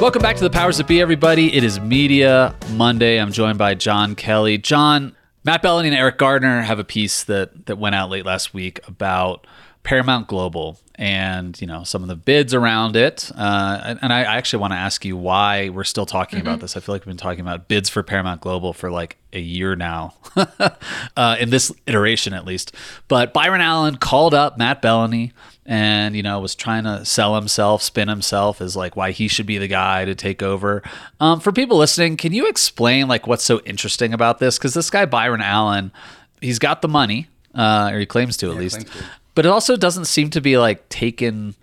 Welcome 0.00 0.22
back 0.22 0.36
to 0.36 0.42
the 0.42 0.48
Powers 0.48 0.78
That 0.78 0.86
Be, 0.88 0.98
everybody. 0.98 1.54
It 1.54 1.62
is 1.62 1.78
Media 1.78 2.56
Monday. 2.70 3.20
I'm 3.20 3.32
joined 3.32 3.58
by 3.58 3.74
Jon 3.74 4.14
Kelly. 4.14 4.56
Jon, 4.56 5.14
Matt 5.44 5.62
Belloni 5.62 5.88
and 5.88 5.94
Eriq 5.94 6.16
Gardner 6.16 6.62
have 6.62 6.78
a 6.78 6.84
piece 6.84 7.22
that 7.24 7.66
that 7.66 7.76
went 7.76 7.94
out 7.94 8.08
late 8.08 8.24
last 8.24 8.54
week 8.54 8.80
about 8.88 9.46
Paramount 9.82 10.26
Global 10.26 10.78
and 10.94 11.60
you 11.60 11.66
know 11.66 11.84
some 11.84 12.00
of 12.00 12.08
the 12.08 12.16
bids 12.16 12.54
around 12.54 12.96
it. 12.96 13.30
Uh, 13.36 13.82
and, 13.84 13.98
and 14.00 14.10
I 14.10 14.22
actually 14.22 14.60
want 14.60 14.72
to 14.72 14.78
ask 14.78 15.04
you 15.04 15.18
why 15.18 15.68
we're 15.68 15.84
still 15.84 16.06
talking 16.06 16.40
about 16.40 16.60
this. 16.60 16.78
I 16.78 16.80
feel 16.80 16.94
like 16.94 17.02
we've 17.02 17.10
been 17.10 17.18
talking 17.18 17.42
about 17.42 17.68
bids 17.68 17.90
for 17.90 18.02
Paramount 18.02 18.40
Global 18.40 18.72
for 18.72 18.90
like 18.90 19.18
a 19.34 19.38
year 19.40 19.76
now, 19.76 20.14
uh, 21.16 21.36
in 21.38 21.50
this 21.50 21.72
iteration 21.86 22.32
at 22.32 22.46
least. 22.46 22.74
But 23.06 23.34
Byron 23.34 23.60
Allen 23.60 23.96
called 23.96 24.32
up 24.32 24.56
Matt 24.56 24.80
Belloni 24.80 25.32
and 25.70 26.16
you 26.16 26.22
know 26.24 26.40
was 26.40 26.56
trying 26.56 26.82
to 26.82 27.04
sell 27.04 27.36
himself, 27.36 27.80
spin 27.80 28.08
himself 28.08 28.60
as 28.60 28.74
like 28.74 28.96
why 28.96 29.12
he 29.12 29.28
should 29.28 29.46
be 29.46 29.56
the 29.56 29.68
guy 29.68 30.04
to 30.04 30.16
take 30.16 30.42
over. 30.42 30.82
Um, 31.20 31.38
for 31.38 31.52
people 31.52 31.78
listening, 31.78 32.16
can 32.16 32.32
you 32.32 32.48
explain 32.48 33.06
like 33.06 33.28
what's 33.28 33.44
so 33.44 33.60
interesting 33.60 34.12
about 34.12 34.40
this? 34.40 34.58
Because 34.58 34.74
this 34.74 34.90
guy 34.90 35.06
Byron 35.06 35.40
Allen, 35.40 35.92
he's 36.40 36.58
got 36.58 36.82
the 36.82 36.88
money, 36.88 37.28
uh, 37.54 37.90
or 37.92 38.00
he 38.00 38.04
claims 38.04 38.36
to 38.38 38.50
at 38.50 38.56
least, 38.56 38.80
to. 38.80 39.04
but 39.36 39.46
it 39.46 39.48
also 39.48 39.76
doesn't 39.76 40.06
seem 40.06 40.28
to 40.30 40.40
be 40.40 40.58
like 40.58 40.88
taken 40.88 41.54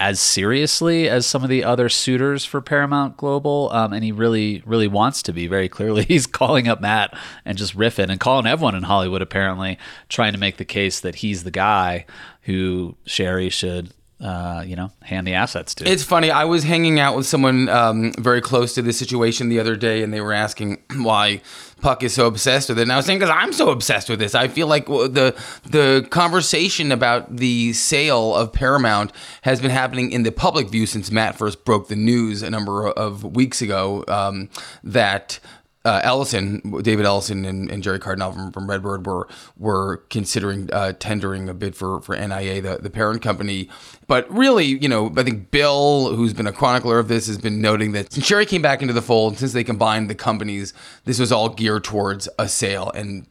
as 0.00 0.20
seriously 0.20 1.08
as 1.08 1.24
some 1.24 1.44
of 1.44 1.48
the 1.48 1.62
other 1.62 1.88
suitors 1.88 2.44
for 2.44 2.60
Paramount 2.60 3.16
Global, 3.16 3.70
um, 3.72 3.92
and 3.92 4.02
he 4.02 4.10
really, 4.10 4.62
really 4.66 4.88
wants 4.88 5.22
to 5.22 5.32
be. 5.32 5.46
Very 5.46 5.68
clearly, 5.68 6.04
he's 6.08 6.26
calling 6.26 6.66
up 6.66 6.80
Matt 6.80 7.16
and 7.44 7.56
just 7.56 7.76
riffing 7.76 8.10
and 8.10 8.18
calling 8.18 8.46
everyone 8.46 8.74
in 8.74 8.82
Hollywood 8.84 9.22
apparently, 9.22 9.78
trying 10.08 10.32
to 10.32 10.38
make 10.38 10.56
the 10.56 10.64
case 10.64 11.00
that 11.00 11.16
he's 11.16 11.44
the 11.44 11.50
guy 11.50 12.06
who 12.42 12.96
Shari 13.06 13.50
should, 13.50 13.90
uh, 14.20 14.64
you 14.66 14.74
know, 14.74 14.90
hand 15.02 15.26
the 15.26 15.34
assets 15.34 15.74
to. 15.76 15.88
It's 15.88 16.02
funny. 16.02 16.30
I 16.30 16.44
was 16.44 16.64
hanging 16.64 16.98
out 16.98 17.16
with 17.16 17.26
someone 17.26 17.68
um, 17.68 18.12
very 18.18 18.40
close 18.40 18.74
to 18.74 18.82
this 18.82 18.98
situation 18.98 19.48
the 19.48 19.60
other 19.60 19.76
day, 19.76 20.02
and 20.02 20.12
they 20.12 20.20
were 20.20 20.32
asking 20.32 20.82
why 20.96 21.40
Puck 21.84 22.02
is 22.02 22.14
so 22.14 22.26
obsessed 22.26 22.70
with 22.70 22.78
it. 22.78 22.82
And 22.82 22.92
I 22.92 22.96
was 22.96 23.04
saying 23.04 23.18
because 23.18 23.34
I'm 23.36 23.52
so 23.52 23.68
obsessed 23.68 24.08
with 24.08 24.18
this. 24.18 24.34
I 24.34 24.48
feel 24.48 24.66
like 24.68 24.86
the 24.86 25.36
the 25.64 26.06
conversation 26.08 26.90
about 26.90 27.36
the 27.36 27.74
sale 27.74 28.34
of 28.34 28.54
Paramount 28.54 29.12
has 29.42 29.60
been 29.60 29.70
happening 29.70 30.10
in 30.10 30.22
the 30.22 30.32
public 30.32 30.70
view 30.70 30.86
since 30.86 31.10
Matt 31.10 31.36
first 31.36 31.66
broke 31.66 31.88
the 31.88 31.94
news 31.94 32.42
a 32.42 32.48
number 32.48 32.88
of 32.88 33.36
weeks 33.36 33.60
ago. 33.60 34.02
Um, 34.08 34.48
that 34.82 35.38
uh, 35.84 36.00
Ellison, 36.02 36.60
David 36.82 37.04
Ellison, 37.04 37.44
and, 37.44 37.70
and 37.70 37.82
Gerry 37.82 37.98
Cardinale 37.98 38.32
from, 38.32 38.52
from 38.52 38.66
RedBird 38.66 39.06
were 39.06 39.28
were 39.58 39.98
considering 40.08 40.70
uh, 40.72 40.94
tendering 40.98 41.48
a 41.48 41.54
bid 41.54 41.76
for 41.76 42.00
for 42.00 42.16
NAI, 42.16 42.60
the, 42.60 42.78
the 42.80 42.90
parent 42.90 43.22
company. 43.22 43.68
But 44.06 44.30
really, 44.30 44.66
you 44.66 44.88
know, 44.88 45.12
I 45.16 45.22
think 45.22 45.50
Bill, 45.50 46.14
who's 46.14 46.32
been 46.32 46.46
a 46.46 46.52
chronicler 46.52 46.98
of 46.98 47.08
this, 47.08 47.26
has 47.26 47.38
been 47.38 47.60
noting 47.60 47.92
that 47.92 48.12
since 48.12 48.26
Shari 48.26 48.46
came 48.46 48.62
back 48.62 48.80
into 48.80 48.94
the 48.94 49.02
fold, 49.02 49.38
since 49.38 49.52
they 49.52 49.64
combined 49.64 50.08
the 50.08 50.14
companies, 50.14 50.72
this 51.04 51.18
was 51.18 51.30
all 51.30 51.50
geared 51.50 51.84
towards 51.84 52.28
a 52.38 52.48
sale 52.48 52.90
and 52.94 53.26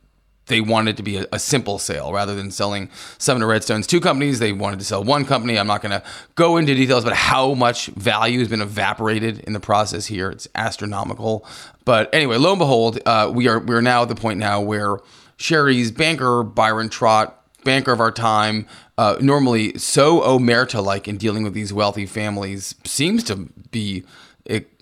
they 0.48 0.62
wanted 0.62 0.98
to 0.98 1.04
be 1.04 1.18
a, 1.18 1.26
a, 1.32 1.40
simple 1.40 1.80
sale 1.80 2.12
rather 2.12 2.36
than 2.36 2.52
selling 2.52 2.90
Sumner 3.18 3.48
Redstone's 3.48 3.88
two 3.88 4.02
companies. 4.02 4.40
They 4.40 4.52
wanted 4.52 4.80
to 4.80 4.86
sell 4.86 5.04
one 5.04 5.26
company. 5.26 5.58
I'm 5.58 5.68
not 5.68 5.82
going 5.82 5.92
to 5.92 6.04
go 6.36 6.58
into 6.58 6.76
details 6.76 7.04
about 7.04 7.16
how 7.16 7.54
much 7.54 7.88
value 7.88 8.40
has 8.40 8.50
been 8.50 8.62
evaporated 8.62 9.40
in 9.40 9.54
the 9.54 9.60
process 9.60 10.08
here. 10.08 10.30
It's 10.30 10.48
astronomical. 10.56 11.46
But 11.86 12.14
anyway, 12.14 12.38
lo 12.38 12.52
and 12.52 12.60
behold, 12.60 13.00
uh, 13.06 13.32
we 13.34 13.48
are 13.48 13.60
we 13.60 13.76
are 13.76 13.82
now 13.82 14.02
at 14.04 14.10
the 14.10 14.16
point 14.16 14.40
now 14.40 14.62
where 14.62 14.98
Shari's 15.38 15.92
banker 15.92 16.44
Byron 16.44 16.90
Trott, 16.90 17.42
banker 17.64 17.92
of 17.92 18.00
our 18.00 18.12
time, 18.12 18.68
uh, 18.98 19.18
normally 19.22 19.78
so 19.78 20.22
omerta 20.22 20.84
like 20.84 21.08
in 21.08 21.18
dealing 21.18 21.44
with 21.44 21.54
these 21.54 21.74
wealthy 21.74 22.06
families, 22.06 22.76
seems 22.84 23.24
to 23.26 23.50
be 23.72 24.04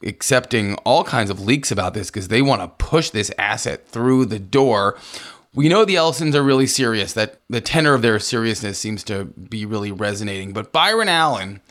accepting 0.03 0.73
all 0.77 1.03
kinds 1.03 1.29
of 1.29 1.39
leaks 1.39 1.71
about 1.71 1.93
this 1.93 2.09
because 2.09 2.29
they 2.29 2.41
want 2.41 2.61
to 2.61 2.67
push 2.83 3.11
this 3.11 3.31
asset 3.37 3.87
through 3.87 4.25
the 4.25 4.39
door 4.39 4.97
we 5.53 5.67
know 5.67 5.83
the 5.83 5.97
Ellisons 5.97 6.35
are 6.35 6.43
really 6.43 6.67
serious. 6.67 7.13
That 7.13 7.41
the 7.49 7.61
tenor 7.61 7.93
of 7.93 8.01
their 8.01 8.19
seriousness 8.19 8.79
seems 8.79 9.03
to 9.05 9.25
be 9.25 9.65
really 9.65 9.91
resonating. 9.91 10.53
But 10.53 10.71
Byron 10.71 11.09
Allen, 11.09 11.61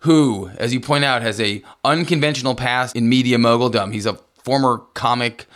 who, 0.00 0.50
as 0.56 0.72
you 0.72 0.80
point 0.80 1.04
out, 1.04 1.22
has 1.22 1.40
a 1.40 1.62
unconventional 1.84 2.54
past 2.54 2.96
in 2.96 3.08
media 3.08 3.38
moguldom. 3.38 3.92
He's 3.92 4.06
a 4.06 4.18
former 4.42 4.78
comic 4.94 5.46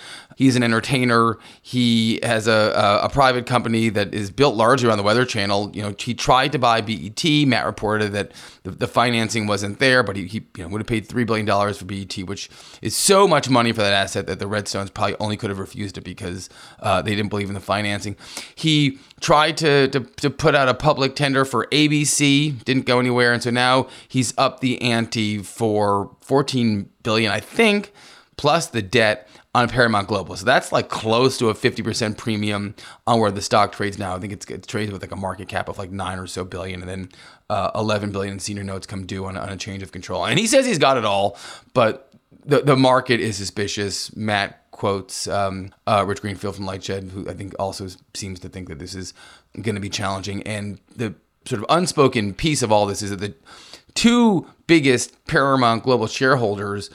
He's 0.40 0.56
an 0.56 0.62
entertainer. 0.62 1.36
He 1.60 2.18
has 2.22 2.48
a, 2.48 2.72
a, 2.74 3.04
a, 3.04 3.08
private 3.10 3.44
company 3.44 3.90
that 3.90 4.14
is 4.14 4.30
built 4.30 4.54
largely 4.54 4.88
around 4.88 4.96
the 4.96 5.04
Weather 5.04 5.26
Channel. 5.26 5.70
You 5.74 5.82
know, 5.82 5.94
he 5.98 6.14
tried 6.14 6.52
to 6.52 6.58
buy 6.58 6.80
BET. 6.80 7.22
Matt 7.46 7.66
reported 7.66 8.12
that 8.12 8.32
the, 8.62 8.70
the 8.70 8.88
financing 8.88 9.46
wasn't 9.46 9.80
there, 9.80 10.02
but 10.02 10.16
he, 10.16 10.24
he 10.24 10.46
you 10.56 10.62
know, 10.62 10.68
would 10.68 10.80
have 10.80 10.86
paid 10.86 11.06
$3 11.06 11.26
billion 11.26 11.46
for 11.74 11.84
BET, 11.84 12.16
which 12.26 12.48
is 12.80 12.96
so 12.96 13.28
much 13.28 13.50
money 13.50 13.70
for 13.72 13.82
that 13.82 13.92
asset 13.92 14.26
that 14.28 14.38
the 14.38 14.46
Redstones 14.46 14.94
probably 14.94 15.14
only 15.20 15.36
could 15.36 15.50
have 15.50 15.58
refused 15.58 15.98
it 15.98 16.04
because 16.04 16.48
uh, 16.78 17.02
they 17.02 17.14
didn't 17.14 17.28
believe 17.28 17.48
in 17.48 17.54
the 17.54 17.60
financing. 17.60 18.16
He 18.54 18.98
tried 19.20 19.58
to, 19.58 19.88
to, 19.88 20.00
to 20.00 20.30
put 20.30 20.54
out 20.54 20.70
a 20.70 20.74
public 20.74 21.16
tender 21.16 21.44
for 21.44 21.66
ABC, 21.66 22.64
didn't 22.64 22.86
go 22.86 22.98
anywhere. 22.98 23.34
And 23.34 23.42
so 23.42 23.50
now 23.50 23.88
he's 24.08 24.32
up 24.38 24.60
the 24.60 24.80
ante 24.80 25.42
for 25.42 26.16
14 26.22 26.88
billion, 27.02 27.30
I 27.30 27.40
think, 27.40 27.92
plus 28.38 28.68
the 28.68 28.80
debt 28.80 29.28
on 29.54 29.68
Paramount 29.68 30.06
Global. 30.06 30.36
So 30.36 30.44
that's 30.44 30.70
like 30.70 30.88
close 30.88 31.36
to 31.38 31.48
a 31.48 31.54
50% 31.54 32.16
premium 32.16 32.74
on 33.06 33.18
where 33.18 33.30
the 33.32 33.42
stock 33.42 33.72
trades 33.72 33.98
now. 33.98 34.14
I 34.14 34.20
think 34.20 34.32
it's, 34.32 34.46
it's 34.46 34.66
traded 34.66 34.92
with 34.92 35.02
like 35.02 35.10
a 35.10 35.16
market 35.16 35.48
cap 35.48 35.68
of 35.68 35.76
like 35.76 35.90
nine 35.90 36.18
or 36.18 36.26
so 36.26 36.44
billion 36.44 36.80
and 36.80 36.88
then 36.88 37.08
uh, 37.48 37.70
11 37.74 38.12
billion 38.12 38.38
senior 38.38 38.62
notes 38.62 38.86
come 38.86 39.06
due 39.06 39.26
on, 39.26 39.36
on 39.36 39.48
a 39.48 39.56
change 39.56 39.82
of 39.82 39.90
control. 39.90 40.24
And 40.24 40.38
he 40.38 40.46
says 40.46 40.66
he's 40.66 40.78
got 40.78 40.96
it 40.96 41.04
all, 41.04 41.36
but 41.74 42.12
the, 42.44 42.60
the 42.60 42.76
market 42.76 43.20
is 43.20 43.36
suspicious. 43.36 44.14
Matt 44.14 44.70
quotes 44.70 45.26
um, 45.26 45.70
uh, 45.86 46.04
Rich 46.06 46.20
Greenfield 46.20 46.54
from 46.54 46.66
Lightshed, 46.66 47.10
who 47.10 47.28
I 47.28 47.34
think 47.34 47.54
also 47.58 47.88
seems 48.14 48.38
to 48.40 48.48
think 48.48 48.68
that 48.68 48.78
this 48.78 48.94
is 48.94 49.14
going 49.60 49.74
to 49.74 49.80
be 49.80 49.90
challenging. 49.90 50.44
And 50.44 50.78
the 50.94 51.14
sort 51.44 51.60
of 51.60 51.66
unspoken 51.68 52.34
piece 52.34 52.62
of 52.62 52.70
all 52.70 52.86
this 52.86 53.02
is 53.02 53.10
that 53.10 53.20
the 53.20 53.34
two 53.94 54.46
biggest 54.68 55.24
Paramount 55.26 55.82
Global 55.82 56.06
shareholders 56.06 56.88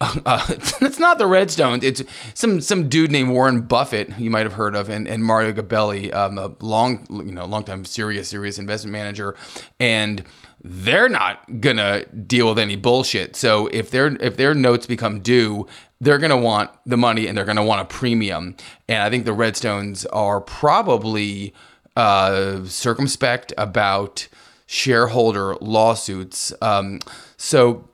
uh, 0.00 0.46
it's 0.80 0.98
not 0.98 1.18
the 1.18 1.24
Redstones. 1.24 1.82
It's 1.82 2.02
some 2.34 2.60
some 2.60 2.88
dude 2.88 3.10
named 3.10 3.30
Warren 3.30 3.62
Buffett 3.62 4.18
you 4.18 4.30
might 4.30 4.46
have 4.46 4.54
heard 4.54 4.74
of, 4.74 4.88
and, 4.88 5.06
and 5.06 5.24
Mario 5.24 5.52
Gabelli, 5.52 6.14
um, 6.14 6.38
a 6.38 6.54
long 6.60 7.06
you 7.10 7.32
know 7.32 7.44
long 7.44 7.64
time 7.64 7.84
serious 7.84 8.28
serious 8.28 8.58
investment 8.58 8.92
manager, 8.92 9.36
and 9.78 10.24
they're 10.62 11.08
not 11.08 11.60
gonna 11.60 12.04
deal 12.06 12.48
with 12.48 12.58
any 12.58 12.76
bullshit. 12.76 13.36
So 13.36 13.66
if 13.68 13.90
their 13.90 14.08
if 14.22 14.36
their 14.36 14.54
notes 14.54 14.86
become 14.86 15.20
due, 15.20 15.66
they're 16.00 16.18
gonna 16.18 16.36
want 16.36 16.70
the 16.86 16.96
money 16.96 17.26
and 17.26 17.36
they're 17.36 17.44
gonna 17.44 17.64
want 17.64 17.82
a 17.82 17.84
premium. 17.84 18.56
And 18.88 19.02
I 19.02 19.10
think 19.10 19.24
the 19.24 19.32
Redstones 19.34 20.06
are 20.12 20.40
probably 20.40 21.54
uh, 21.96 22.64
circumspect 22.64 23.52
about 23.58 24.28
shareholder 24.66 25.56
lawsuits. 25.56 26.52
Um, 26.62 27.00
so 27.36 27.89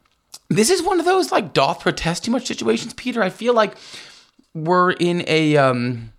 this 0.48 0.70
is 0.70 0.82
one 0.82 1.00
of 1.00 1.06
those 1.06 1.32
like 1.32 1.52
doth 1.52 1.80
protest 1.80 2.24
too 2.24 2.30
much 2.30 2.46
situations, 2.46 2.94
Peter. 2.94 3.22
I 3.22 3.30
feel 3.30 3.54
like 3.54 3.76
we're 4.54 4.92
in 4.92 5.24
a 5.26 5.56
um 5.56 6.12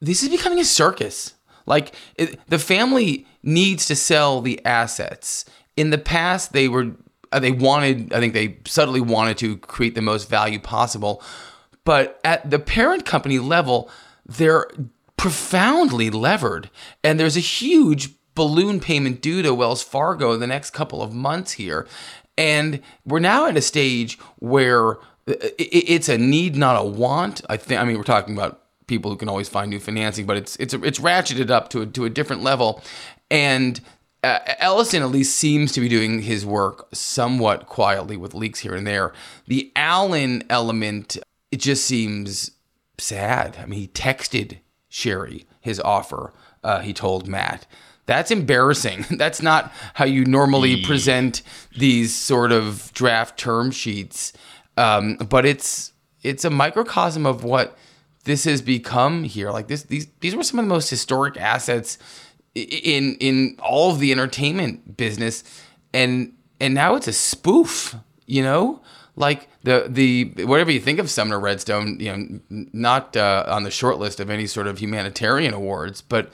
this 0.00 0.22
is 0.22 0.28
becoming 0.28 0.58
a 0.58 0.64
circus. 0.64 1.34
Like 1.64 1.94
it, 2.16 2.40
the 2.48 2.58
family 2.58 3.26
needs 3.42 3.86
to 3.86 3.96
sell 3.96 4.40
the 4.40 4.64
assets. 4.64 5.44
In 5.76 5.90
the 5.90 5.98
past, 5.98 6.52
they 6.52 6.68
were 6.68 6.92
uh, 7.30 7.38
they 7.38 7.52
wanted. 7.52 8.12
I 8.12 8.20
think 8.20 8.34
they 8.34 8.58
subtly 8.66 9.00
wanted 9.00 9.38
to 9.38 9.56
create 9.58 9.94
the 9.94 10.02
most 10.02 10.28
value 10.28 10.58
possible, 10.58 11.22
but 11.84 12.20
at 12.24 12.50
the 12.50 12.58
parent 12.58 13.06
company 13.06 13.38
level, 13.38 13.90
they're 14.26 14.66
profoundly 15.16 16.10
levered, 16.10 16.68
and 17.02 17.18
there's 17.18 17.36
a 17.36 17.40
huge 17.40 18.10
balloon 18.34 18.80
payment 18.80 19.20
due 19.20 19.42
to 19.42 19.54
Wells 19.54 19.82
Fargo 19.82 20.32
in 20.32 20.40
the 20.40 20.46
next 20.46 20.70
couple 20.70 21.02
of 21.02 21.14
months 21.14 21.52
here. 21.52 21.86
And 22.38 22.80
we're 23.04 23.18
now 23.18 23.46
at 23.46 23.56
a 23.56 23.62
stage 23.62 24.18
where 24.38 24.98
it's 25.26 26.08
a 26.08 26.18
need, 26.18 26.56
not 26.56 26.80
a 26.80 26.84
want. 26.84 27.42
I 27.48 27.56
think. 27.56 27.80
I 27.80 27.84
mean, 27.84 27.96
we're 27.96 28.04
talking 28.04 28.36
about 28.36 28.62
people 28.86 29.10
who 29.10 29.16
can 29.16 29.28
always 29.28 29.48
find 29.48 29.70
new 29.70 29.80
financing, 29.80 30.26
but 30.26 30.36
it's 30.36 30.56
it's 30.56 30.74
it's 30.74 30.98
ratcheted 30.98 31.50
up 31.50 31.68
to 31.70 31.82
a, 31.82 31.86
to 31.86 32.04
a 32.04 32.10
different 32.10 32.42
level. 32.42 32.82
And 33.30 33.80
uh, 34.22 34.38
Ellison 34.58 35.02
at 35.02 35.10
least 35.10 35.36
seems 35.36 35.72
to 35.72 35.80
be 35.80 35.88
doing 35.88 36.22
his 36.22 36.46
work 36.46 36.88
somewhat 36.92 37.66
quietly 37.66 38.16
with 38.16 38.34
leaks 38.34 38.60
here 38.60 38.74
and 38.74 38.86
there. 38.86 39.12
The 39.46 39.72
Allen 39.74 40.44
element, 40.48 41.18
it 41.50 41.60
just 41.60 41.84
seems 41.84 42.52
sad. 42.98 43.56
I 43.60 43.66
mean, 43.66 43.80
he 43.80 43.88
texted 43.88 44.58
Shari 44.88 45.46
his 45.60 45.80
offer. 45.80 46.32
Uh, 46.62 46.80
he 46.80 46.92
told 46.92 47.26
Matt 47.26 47.66
that's 48.06 48.30
embarrassing. 48.30 49.06
That's 49.10 49.42
not 49.42 49.72
how 49.94 50.04
you 50.04 50.24
normally 50.24 50.84
present 50.84 51.42
these 51.76 52.14
sort 52.14 52.50
of 52.50 52.92
draft 52.94 53.38
term 53.38 53.70
sheets. 53.70 54.32
Um, 54.76 55.16
but 55.16 55.46
it's 55.46 55.92
it's 56.22 56.44
a 56.44 56.50
microcosm 56.50 57.26
of 57.26 57.44
what 57.44 57.76
this 58.24 58.44
has 58.44 58.62
become 58.62 59.24
here. 59.24 59.50
Like 59.50 59.68
this, 59.68 59.84
these 59.84 60.08
these 60.20 60.34
were 60.34 60.42
some 60.42 60.58
of 60.58 60.64
the 60.64 60.68
most 60.68 60.90
historic 60.90 61.36
assets 61.36 61.98
in 62.54 63.16
in 63.16 63.56
all 63.60 63.92
of 63.92 63.98
the 63.98 64.12
entertainment 64.12 64.96
business, 64.96 65.44
and 65.92 66.32
and 66.60 66.74
now 66.74 66.94
it's 66.94 67.08
a 67.08 67.12
spoof. 67.12 67.94
You 68.26 68.42
know, 68.42 68.80
like 69.16 69.48
the 69.62 69.86
the 69.88 70.44
whatever 70.44 70.70
you 70.70 70.80
think 70.80 70.98
of 70.98 71.10
Sumner 71.10 71.38
Redstone, 71.38 71.98
you 72.00 72.16
know, 72.16 72.66
not 72.72 73.16
uh, 73.16 73.44
on 73.46 73.62
the 73.62 73.70
short 73.70 73.98
list 73.98 74.20
of 74.20 74.30
any 74.30 74.46
sort 74.46 74.66
of 74.66 74.78
humanitarian 74.78 75.54
awards, 75.54 76.00
but 76.00 76.32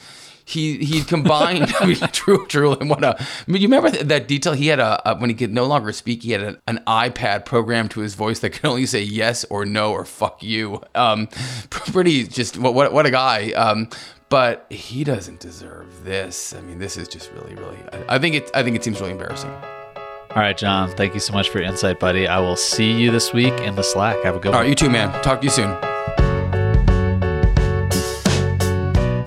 he 0.49 0.79
he 0.79 1.03
combined 1.03 1.75
I 1.81 1.87
mean, 1.87 1.97
true 2.13 2.47
true 2.47 2.73
and 2.73 2.89
what 2.89 3.05
a 3.05 3.21
I 3.21 3.27
mean 3.47 3.61
you 3.61 3.69
remember 3.69 3.91
that 3.91 4.27
detail 4.29 4.55
he 4.55 4.69
had 4.69 4.81
a, 4.81 5.11
a 5.11 5.17
when 5.17 5.31
he 5.31 5.37
could 5.37 5.53
no 5.53 5.65
longer 5.65 5.93
speak 5.93 6.23
he 6.23 6.33
had 6.33 6.43
an, 6.43 6.59
an, 6.67 6.81
iPad 6.87 7.45
programmed 7.45 7.91
to 7.93 8.01
his 8.01 8.15
voice 8.15 8.39
that 8.41 8.51
could 8.51 8.65
only 8.65 8.87
say 8.87 9.03
yes 9.03 9.45
or 9.51 9.67
no 9.67 9.93
or 9.93 10.05
fuck 10.05 10.43
you 10.43 10.81
um 10.95 11.27
pretty 11.71 12.25
just 12.25 12.57
what 12.57 12.75
what, 12.75 12.93
what 12.93 13.05
a 13.05 13.11
guy 13.11 13.53
um 13.53 13.89
but 14.31 14.67
he 14.71 15.05
doesn't 15.05 15.41
deserve 15.41 16.05
this. 16.05 16.53
I 16.53 16.61
mean, 16.61 16.79
this 16.79 16.99
is 16.99 17.09
just 17.09 17.33
really, 17.33 17.55
really. 17.55 17.79
I, 17.93 18.17
I 18.17 18.19
think 18.19 18.35
it. 18.35 18.51
I 18.53 18.63
think 18.63 18.77
it 18.77 18.85
seems 18.85 19.01
really 19.01 19.13
embarrassing. 19.13 19.51
All 19.51 20.43
right, 20.43 20.57
Jon. 20.57 20.91
Thank 20.91 21.15
you 21.15 21.21
so 21.21 21.33
much 21.33 21.49
for 21.49 21.59
your 21.61 21.67
insight, 21.67 21.99
buddy. 21.99 22.29
I 22.29 22.39
will 22.39 22.57
see 22.57 22.93
you 22.93 23.11
this 23.11 23.33
week 23.33 23.55
in 23.61 23.75
the 23.75 23.83
Slack. 23.83 24.23
Have 24.25 24.37
a 24.37 24.39
good 24.39 24.49
All 24.49 24.55
one. 24.55 24.63
right, 24.65 24.69
you 24.69 24.75
too, 24.75 24.91
man. 24.91 25.11
Talk 25.23 25.41
to 25.41 25.47
you 25.47 25.51
soon. 25.51 25.88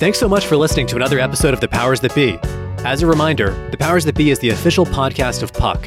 Thanks 0.01 0.17
so 0.17 0.27
much 0.27 0.47
for 0.47 0.57
listening 0.57 0.87
to 0.87 0.95
another 0.95 1.19
episode 1.19 1.53
of 1.53 1.59
The 1.59 1.67
Powers 1.67 1.99
That 1.99 2.15
Be. 2.15 2.39
As 2.83 3.03
a 3.03 3.05
reminder, 3.05 3.51
The 3.69 3.77
Powers 3.77 4.03
That 4.05 4.15
Be 4.15 4.31
is 4.31 4.39
the 4.39 4.49
official 4.49 4.83
podcast 4.83 5.43
of 5.43 5.53
Puck. 5.53 5.85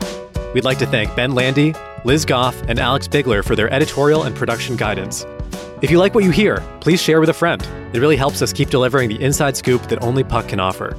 We'd 0.54 0.62
like 0.62 0.78
to 0.78 0.86
thank 0.86 1.16
Ben 1.16 1.34
Landy, 1.34 1.74
Liz 2.04 2.24
Goff, 2.24 2.54
and 2.68 2.78
Alex 2.78 3.08
Bigler 3.08 3.42
for 3.42 3.56
their 3.56 3.68
editorial 3.72 4.22
and 4.22 4.36
production 4.36 4.76
guidance. 4.76 5.26
If 5.82 5.90
you 5.90 5.98
like 5.98 6.14
what 6.14 6.22
you 6.22 6.30
hear, 6.30 6.62
please 6.80 7.02
share 7.02 7.18
with 7.18 7.28
a 7.30 7.34
friend. 7.34 7.60
It 7.92 7.98
really 7.98 8.14
helps 8.14 8.40
us 8.40 8.52
keep 8.52 8.70
delivering 8.70 9.08
the 9.08 9.20
inside 9.20 9.56
scoop 9.56 9.82
that 9.88 10.00
only 10.00 10.22
Puck 10.22 10.46
can 10.46 10.60
offer. 10.60 10.96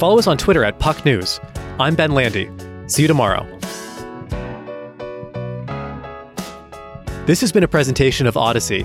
Follow 0.00 0.18
us 0.18 0.26
on 0.26 0.36
Twitter 0.36 0.64
at 0.64 0.80
Puck 0.80 1.04
News. 1.04 1.38
I'm 1.78 1.94
Ben 1.94 2.10
Landy. 2.10 2.50
See 2.88 3.02
you 3.02 3.08
tomorrow. 3.08 3.46
This 7.24 7.40
has 7.40 7.52
been 7.52 7.62
a 7.62 7.68
presentation 7.68 8.26
of 8.26 8.34
Audacy. 8.34 8.84